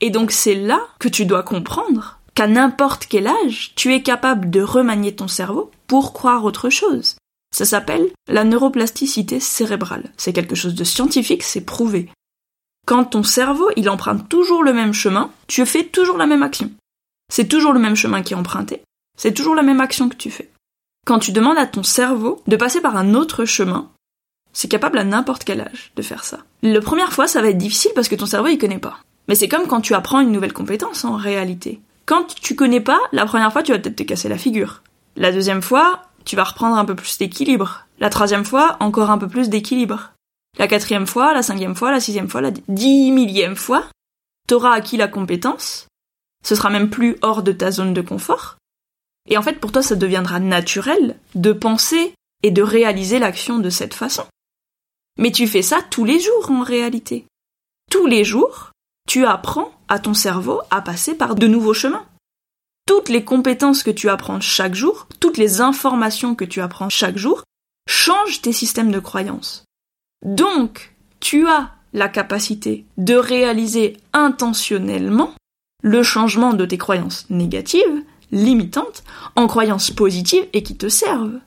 Et 0.02 0.10
donc 0.10 0.32
c'est 0.32 0.56
là 0.56 0.82
que 1.00 1.08
tu 1.08 1.26
dois 1.26 1.44
comprendre 1.44 2.20
qu'à 2.36 2.48
n'importe 2.48 3.06
quel 3.06 3.28
âge, 3.28 3.74
tu 3.76 3.94
es 3.94 4.02
capable 4.02 4.50
de 4.50 4.62
remanier 4.62 5.16
ton 5.16 5.28
cerveau 5.28 5.72
pour 5.88 6.14
croire 6.14 6.44
autre 6.44 6.70
chose. 6.70 7.16
Ça 7.54 7.66
s'appelle 7.66 8.10
la 8.28 8.44
neuroplasticité 8.44 9.40
cérébrale. 9.40 10.12
C'est 10.18 10.34
quelque 10.34 10.56
chose 10.56 10.74
de 10.74 10.84
scientifique, 10.84 11.44
c'est 11.44 11.62
prouvé. 11.62 12.10
Quand 12.86 13.06
ton 13.06 13.24
cerveau, 13.24 13.70
il 13.78 13.90
emprunte 13.90 14.28
toujours 14.28 14.64
le 14.64 14.74
même 14.74 14.94
chemin, 14.94 15.32
tu 15.48 15.66
fais 15.66 15.86
toujours 15.86 16.18
la 16.18 16.26
même 16.26 16.44
action. 16.44 16.72
C'est 17.32 17.48
toujours 17.48 17.74
le 17.74 17.80
même 17.80 17.96
chemin 17.96 18.24
qui 18.24 18.34
est 18.34 18.38
emprunté, 18.38 18.82
c'est 19.18 19.34
toujours 19.34 19.56
la 19.56 19.62
même 19.62 19.80
action 19.80 20.10
que 20.10 20.16
tu 20.16 20.32
fais. 20.32 20.50
Quand 21.06 21.20
tu 21.20 21.32
demandes 21.32 21.58
à 21.58 21.66
ton 21.66 21.84
cerveau 21.84 22.42
de 22.48 22.56
passer 22.56 22.80
par 22.80 22.96
un 22.96 23.14
autre 23.14 23.44
chemin, 23.46 23.90
c'est 24.54 24.70
capable 24.70 24.98
à 24.98 25.04
n'importe 25.04 25.44
quel 25.44 25.62
âge 25.62 25.92
de 25.96 26.02
faire 26.02 26.24
ça. 26.24 26.40
La 26.62 26.80
première 26.80 27.12
fois, 27.12 27.28
ça 27.28 27.42
va 27.42 27.50
être 27.50 27.58
difficile 27.58 27.92
parce 27.96 28.08
que 28.08 28.16
ton 28.16 28.26
cerveau, 28.26 28.48
il 28.48 28.58
connaît 28.58 28.80
pas. 28.80 29.00
Mais 29.28 29.36
c'est 29.36 29.48
comme 29.50 29.68
quand 29.68 29.82
tu 29.82 29.96
apprends 29.96 30.22
une 30.22 30.32
nouvelle 30.32 30.54
compétence 30.54 31.04
en 31.04 31.16
réalité. 31.16 31.82
Quand 32.06 32.36
tu 32.36 32.56
connais 32.56 32.82
pas, 32.82 33.00
la 33.12 33.26
première 33.26 33.52
fois, 33.52 33.64
tu 33.64 33.72
vas 33.72 33.80
peut-être 33.80 33.96
te 33.96 34.04
casser 34.04 34.30
la 34.30 34.38
figure. 34.38 34.82
La 35.16 35.32
deuxième 35.32 35.62
fois, 35.62 36.04
tu 36.26 36.36
vas 36.36 36.44
reprendre 36.44 36.78
un 36.78 36.86
peu 36.86 36.96
plus 36.96 37.18
d'équilibre. 37.18 37.86
La 38.00 38.10
troisième 38.10 38.46
fois, 38.46 38.78
encore 38.80 39.10
un 39.10 39.18
peu 39.18 39.28
plus 39.28 39.50
d'équilibre. 39.50 40.12
La 40.58 40.68
quatrième 40.68 41.08
fois, 41.08 41.34
la 41.34 41.42
cinquième 41.42 41.76
fois, 41.76 41.92
la 41.92 42.00
sixième 42.00 42.30
fois, 42.30 42.42
la 42.42 42.52
dix 42.68 43.12
millième 43.12 43.56
fois, 43.56 43.86
t'auras 44.48 44.72
acquis 44.72 44.98
la 44.98 45.08
compétence. 45.08 45.88
Ce 46.46 46.56
sera 46.56 46.70
même 46.70 46.90
plus 46.90 47.18
hors 47.22 47.44
de 47.44 47.52
ta 47.52 47.72
zone 47.72 47.94
de 47.94 48.02
confort. 48.02 48.58
Et 49.30 49.38
en 49.38 49.42
fait, 49.42 49.60
pour 49.60 49.72
toi, 49.72 49.82
ça 49.82 49.96
deviendra 49.96 50.40
naturel 50.40 51.18
de 51.36 51.54
penser 51.54 52.14
et 52.44 52.52
de 52.52 52.62
réaliser 52.62 53.20
l'action 53.20 53.60
de 53.60 53.70
cette 53.70 53.94
façon. 53.94 54.26
Mais 55.18 55.32
tu 55.32 55.48
fais 55.48 55.62
ça 55.62 55.82
tous 55.90 56.06
les 56.06 56.20
jours 56.20 56.52
en 56.52 56.64
réalité. 56.64 57.26
Tous 57.90 58.06
les 58.06 58.24
jours, 58.24 58.72
tu 59.08 59.26
apprends 59.26 59.72
à 59.88 60.00
ton 60.00 60.14
cerveau 60.14 60.62
à 60.72 60.82
passer 60.82 61.16
par 61.16 61.36
de 61.36 61.48
nouveaux 61.48 61.74
chemins. 61.74 62.06
Toutes 62.86 63.10
les 63.10 63.24
compétences 63.24 63.84
que 63.84 63.92
tu 63.92 64.10
apprends 64.10 64.42
chaque 64.42 64.76
jour, 64.76 65.08
toutes 65.20 65.38
les 65.38 65.62
informations 65.62 66.36
que 66.36 66.46
tu 66.46 66.60
apprends 66.62 66.90
chaque 66.90 67.18
jour, 67.18 67.44
changent 67.88 68.42
tes 68.42 68.52
systèmes 68.54 68.92
de 68.92 69.00
croyances. 69.00 69.64
Donc, 70.26 70.94
tu 71.20 71.48
as 71.48 71.72
la 71.94 72.10
capacité 72.10 72.86
de 72.98 73.16
réaliser 73.16 73.98
intentionnellement 74.14 75.34
le 75.82 76.02
changement 76.02 76.54
de 76.54 76.66
tes 76.66 76.78
croyances 76.78 77.30
négatives, 77.30 78.04
limitantes, 78.34 79.04
en 79.36 79.48
croyances 79.48 79.92
positives 79.92 80.48
et 80.54 80.64
qui 80.64 80.76
te 80.76 80.90
servent. 80.90 81.40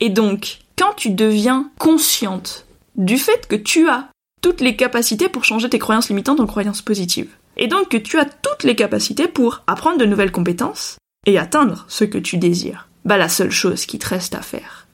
Et 0.00 0.10
donc, 0.10 0.58
quand 0.76 0.92
tu 0.94 1.10
deviens 1.10 1.70
consciente 1.78 2.66
du 2.96 3.16
fait 3.16 3.46
que 3.46 3.56
tu 3.56 3.88
as 3.88 4.08
toutes 4.42 4.60
les 4.60 4.76
capacités 4.76 5.28
pour 5.28 5.44
changer 5.44 5.70
tes 5.70 5.78
croyances 5.78 6.08
limitantes 6.08 6.40
en 6.40 6.46
croyances 6.46 6.82
positives, 6.82 7.30
et 7.56 7.68
donc 7.68 7.88
que 7.88 7.96
tu 7.96 8.18
as 8.18 8.26
toutes 8.26 8.64
les 8.64 8.76
capacités 8.76 9.28
pour 9.28 9.62
apprendre 9.66 9.98
de 9.98 10.04
nouvelles 10.04 10.32
compétences 10.32 10.98
et 11.24 11.38
atteindre 11.38 11.86
ce 11.88 12.04
que 12.04 12.18
tu 12.18 12.36
désires, 12.36 12.88
bah 13.04 13.16
la 13.16 13.28
seule 13.28 13.50
chose 13.50 13.86
qui 13.86 13.98
te 13.98 14.08
reste 14.08 14.34
à 14.34 14.42
faire, 14.42 14.86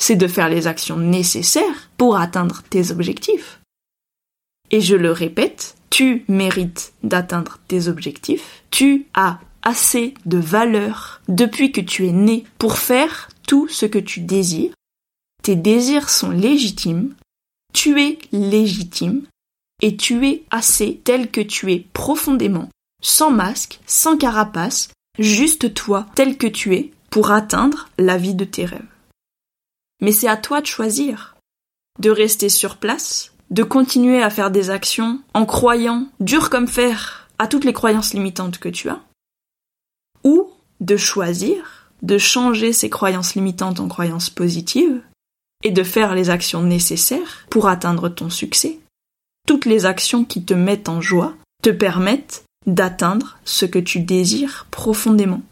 c'est 0.00 0.16
de 0.16 0.26
faire 0.26 0.48
les 0.48 0.66
actions 0.66 0.96
nécessaires 0.96 1.90
pour 1.96 2.16
atteindre 2.16 2.62
tes 2.68 2.90
objectifs. 2.90 3.60
Et 4.70 4.80
je 4.80 4.96
le 4.96 5.12
répète, 5.12 5.76
tu 5.90 6.24
mérites 6.28 6.92
d'atteindre 7.02 7.58
tes 7.68 7.88
objectifs, 7.88 8.64
tu 8.70 9.06
as 9.14 9.38
assez 9.62 10.14
de 10.26 10.38
valeur 10.38 11.20
depuis 11.28 11.72
que 11.72 11.80
tu 11.80 12.06
es 12.06 12.12
né 12.12 12.44
pour 12.58 12.78
faire 12.78 13.28
tout 13.46 13.68
ce 13.68 13.86
que 13.86 13.98
tu 13.98 14.20
désires. 14.20 14.72
Tes 15.42 15.56
désirs 15.56 16.10
sont 16.10 16.30
légitimes, 16.30 17.14
tu 17.72 18.00
es 18.00 18.18
légitime, 18.32 19.22
et 19.80 19.96
tu 19.96 20.26
es 20.26 20.44
assez 20.50 21.00
tel 21.04 21.30
que 21.30 21.40
tu 21.40 21.72
es 21.72 21.86
profondément, 21.92 22.68
sans 23.02 23.30
masque, 23.30 23.80
sans 23.86 24.16
carapace, 24.16 24.88
juste 25.18 25.74
toi 25.74 26.06
tel 26.14 26.36
que 26.36 26.46
tu 26.46 26.74
es, 26.74 26.90
pour 27.10 27.30
atteindre 27.30 27.88
la 27.98 28.18
vie 28.18 28.34
de 28.34 28.44
tes 28.44 28.64
rêves. 28.64 28.82
Mais 30.00 30.12
c'est 30.12 30.28
à 30.28 30.36
toi 30.36 30.60
de 30.60 30.66
choisir. 30.66 31.36
De 31.98 32.10
rester 32.10 32.48
sur 32.48 32.76
place, 32.76 33.32
de 33.50 33.62
continuer 33.62 34.22
à 34.22 34.30
faire 34.30 34.50
des 34.50 34.70
actions 34.70 35.20
en 35.34 35.46
croyant, 35.46 36.06
dur 36.20 36.50
comme 36.50 36.68
fer, 36.68 37.28
à 37.38 37.46
toutes 37.46 37.64
les 37.64 37.72
croyances 37.72 38.14
limitantes 38.14 38.58
que 38.58 38.68
tu 38.68 38.88
as. 38.88 39.00
De 40.80 40.96
choisir 40.96 41.78
de 42.02 42.18
changer 42.18 42.72
ces 42.72 42.90
croyances 42.90 43.34
limitantes 43.34 43.80
en 43.80 43.88
croyances 43.88 44.30
positives 44.30 45.00
et 45.64 45.70
de 45.70 45.82
faire 45.82 46.14
les 46.14 46.30
actions 46.30 46.62
nécessaires 46.62 47.46
pour 47.50 47.68
atteindre 47.68 48.08
ton 48.08 48.30
succès. 48.30 48.78
Toutes 49.46 49.66
les 49.66 49.86
actions 49.86 50.24
qui 50.24 50.44
te 50.44 50.54
mettent 50.54 50.88
en 50.88 51.00
joie 51.00 51.34
te 51.62 51.70
permettent 51.70 52.44
d'atteindre 52.66 53.38
ce 53.44 53.64
que 53.64 53.78
tu 53.78 54.00
désires 54.00 54.66
profondément. 54.70 55.42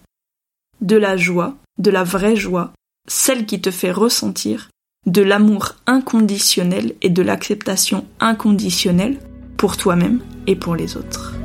De 0.80 0.96
la 0.96 1.16
joie, 1.16 1.56
de 1.78 1.90
la 1.90 2.04
vraie 2.04 2.36
joie, 2.36 2.72
celle 3.08 3.46
qui 3.46 3.60
te 3.60 3.70
fait 3.70 3.90
ressentir 3.90 4.68
de 5.06 5.22
l'amour 5.22 5.74
inconditionnel 5.86 6.94
et 7.00 7.10
de 7.10 7.22
l'acceptation 7.22 8.06
inconditionnelle 8.20 9.18
pour 9.56 9.76
toi-même 9.76 10.20
et 10.46 10.56
pour 10.56 10.76
les 10.76 10.96
autres. 10.96 11.35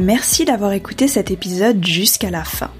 Merci 0.00 0.46
d'avoir 0.46 0.72
écouté 0.72 1.08
cet 1.08 1.30
épisode 1.30 1.84
jusqu'à 1.84 2.30
la 2.30 2.42
fin. 2.42 2.70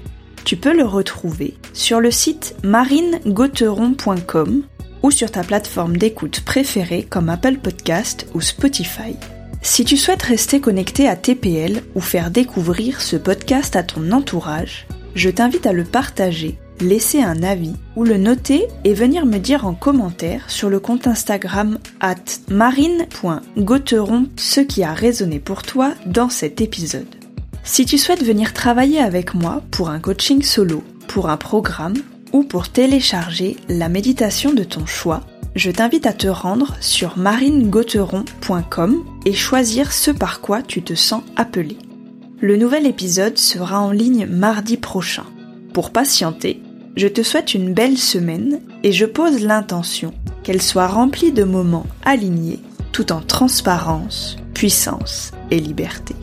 Tu 0.43 0.57
peux 0.57 0.75
le 0.75 0.85
retrouver 0.85 1.53
sur 1.71 1.99
le 1.99 2.09
site 2.09 2.55
marinegauteron.com 2.63 4.63
ou 5.03 5.11
sur 5.11 5.29
ta 5.29 5.43
plateforme 5.43 5.97
d'écoute 5.97 6.41
préférée 6.41 7.03
comme 7.03 7.29
Apple 7.29 7.57
Podcast 7.57 8.25
ou 8.33 8.41
Spotify. 8.41 9.15
Si 9.61 9.85
tu 9.85 9.97
souhaites 9.97 10.23
rester 10.23 10.61
connecté 10.61 11.07
à 11.07 11.15
TPL 11.15 11.83
ou 11.93 12.01
faire 12.01 12.31
découvrir 12.31 13.01
ce 13.01 13.17
podcast 13.17 13.75
à 13.75 13.83
ton 13.83 14.11
entourage, 14.11 14.87
je 15.13 15.29
t'invite 15.29 15.67
à 15.67 15.73
le 15.73 15.83
partager, 15.83 16.57
laisser 16.81 17.21
un 17.21 17.43
avis 17.43 17.75
ou 17.95 18.03
le 18.03 18.17
noter 18.17 18.67
et 18.83 18.93
venir 18.93 19.25
me 19.25 19.37
dire 19.37 19.65
en 19.65 19.73
commentaire 19.73 20.49
sur 20.49 20.69
le 20.69 20.79
compte 20.79 21.07
Instagram 21.07 21.79
at 21.99 22.15
marine.gauteron 22.49 24.27
ce 24.35 24.61
qui 24.61 24.83
a 24.83 24.93
résonné 24.93 25.39
pour 25.39 25.63
toi 25.63 25.93
dans 26.05 26.29
cet 26.29 26.61
épisode. 26.61 27.15
Si 27.63 27.85
tu 27.85 27.97
souhaites 27.97 28.23
venir 28.23 28.53
travailler 28.53 28.99
avec 28.99 29.33
moi 29.33 29.61
pour 29.71 29.89
un 29.89 29.99
coaching 29.99 30.41
solo, 30.41 30.83
pour 31.07 31.29
un 31.29 31.37
programme 31.37 31.97
ou 32.33 32.43
pour 32.43 32.69
télécharger 32.69 33.57
la 33.69 33.89
méditation 33.89 34.53
de 34.53 34.63
ton 34.63 34.85
choix, 34.85 35.21
je 35.55 35.69
t'invite 35.69 36.05
à 36.05 36.13
te 36.13 36.27
rendre 36.27 36.75
sur 36.79 37.17
marinegauteron.com 37.17 39.03
et 39.25 39.33
choisir 39.33 39.91
ce 39.91 40.11
par 40.11 40.41
quoi 40.41 40.61
tu 40.61 40.81
te 40.81 40.95
sens 40.95 41.23
appelé. 41.35 41.77
Le 42.39 42.57
nouvel 42.57 42.87
épisode 42.87 43.37
sera 43.37 43.79
en 43.81 43.91
ligne 43.91 44.25
mardi 44.25 44.77
prochain. 44.77 45.25
Pour 45.73 45.91
patienter, 45.91 46.61
je 46.95 47.07
te 47.07 47.23
souhaite 47.23 47.53
une 47.53 47.73
belle 47.73 47.97
semaine 47.97 48.61
et 48.83 48.91
je 48.91 49.05
pose 49.05 49.41
l'intention 49.41 50.13
qu'elle 50.43 50.61
soit 50.61 50.87
remplie 50.87 51.31
de 51.31 51.43
moments 51.43 51.87
alignés 52.03 52.59
tout 52.91 53.11
en 53.11 53.21
transparence, 53.21 54.37
puissance 54.53 55.31
et 55.49 55.59
liberté. 55.59 56.15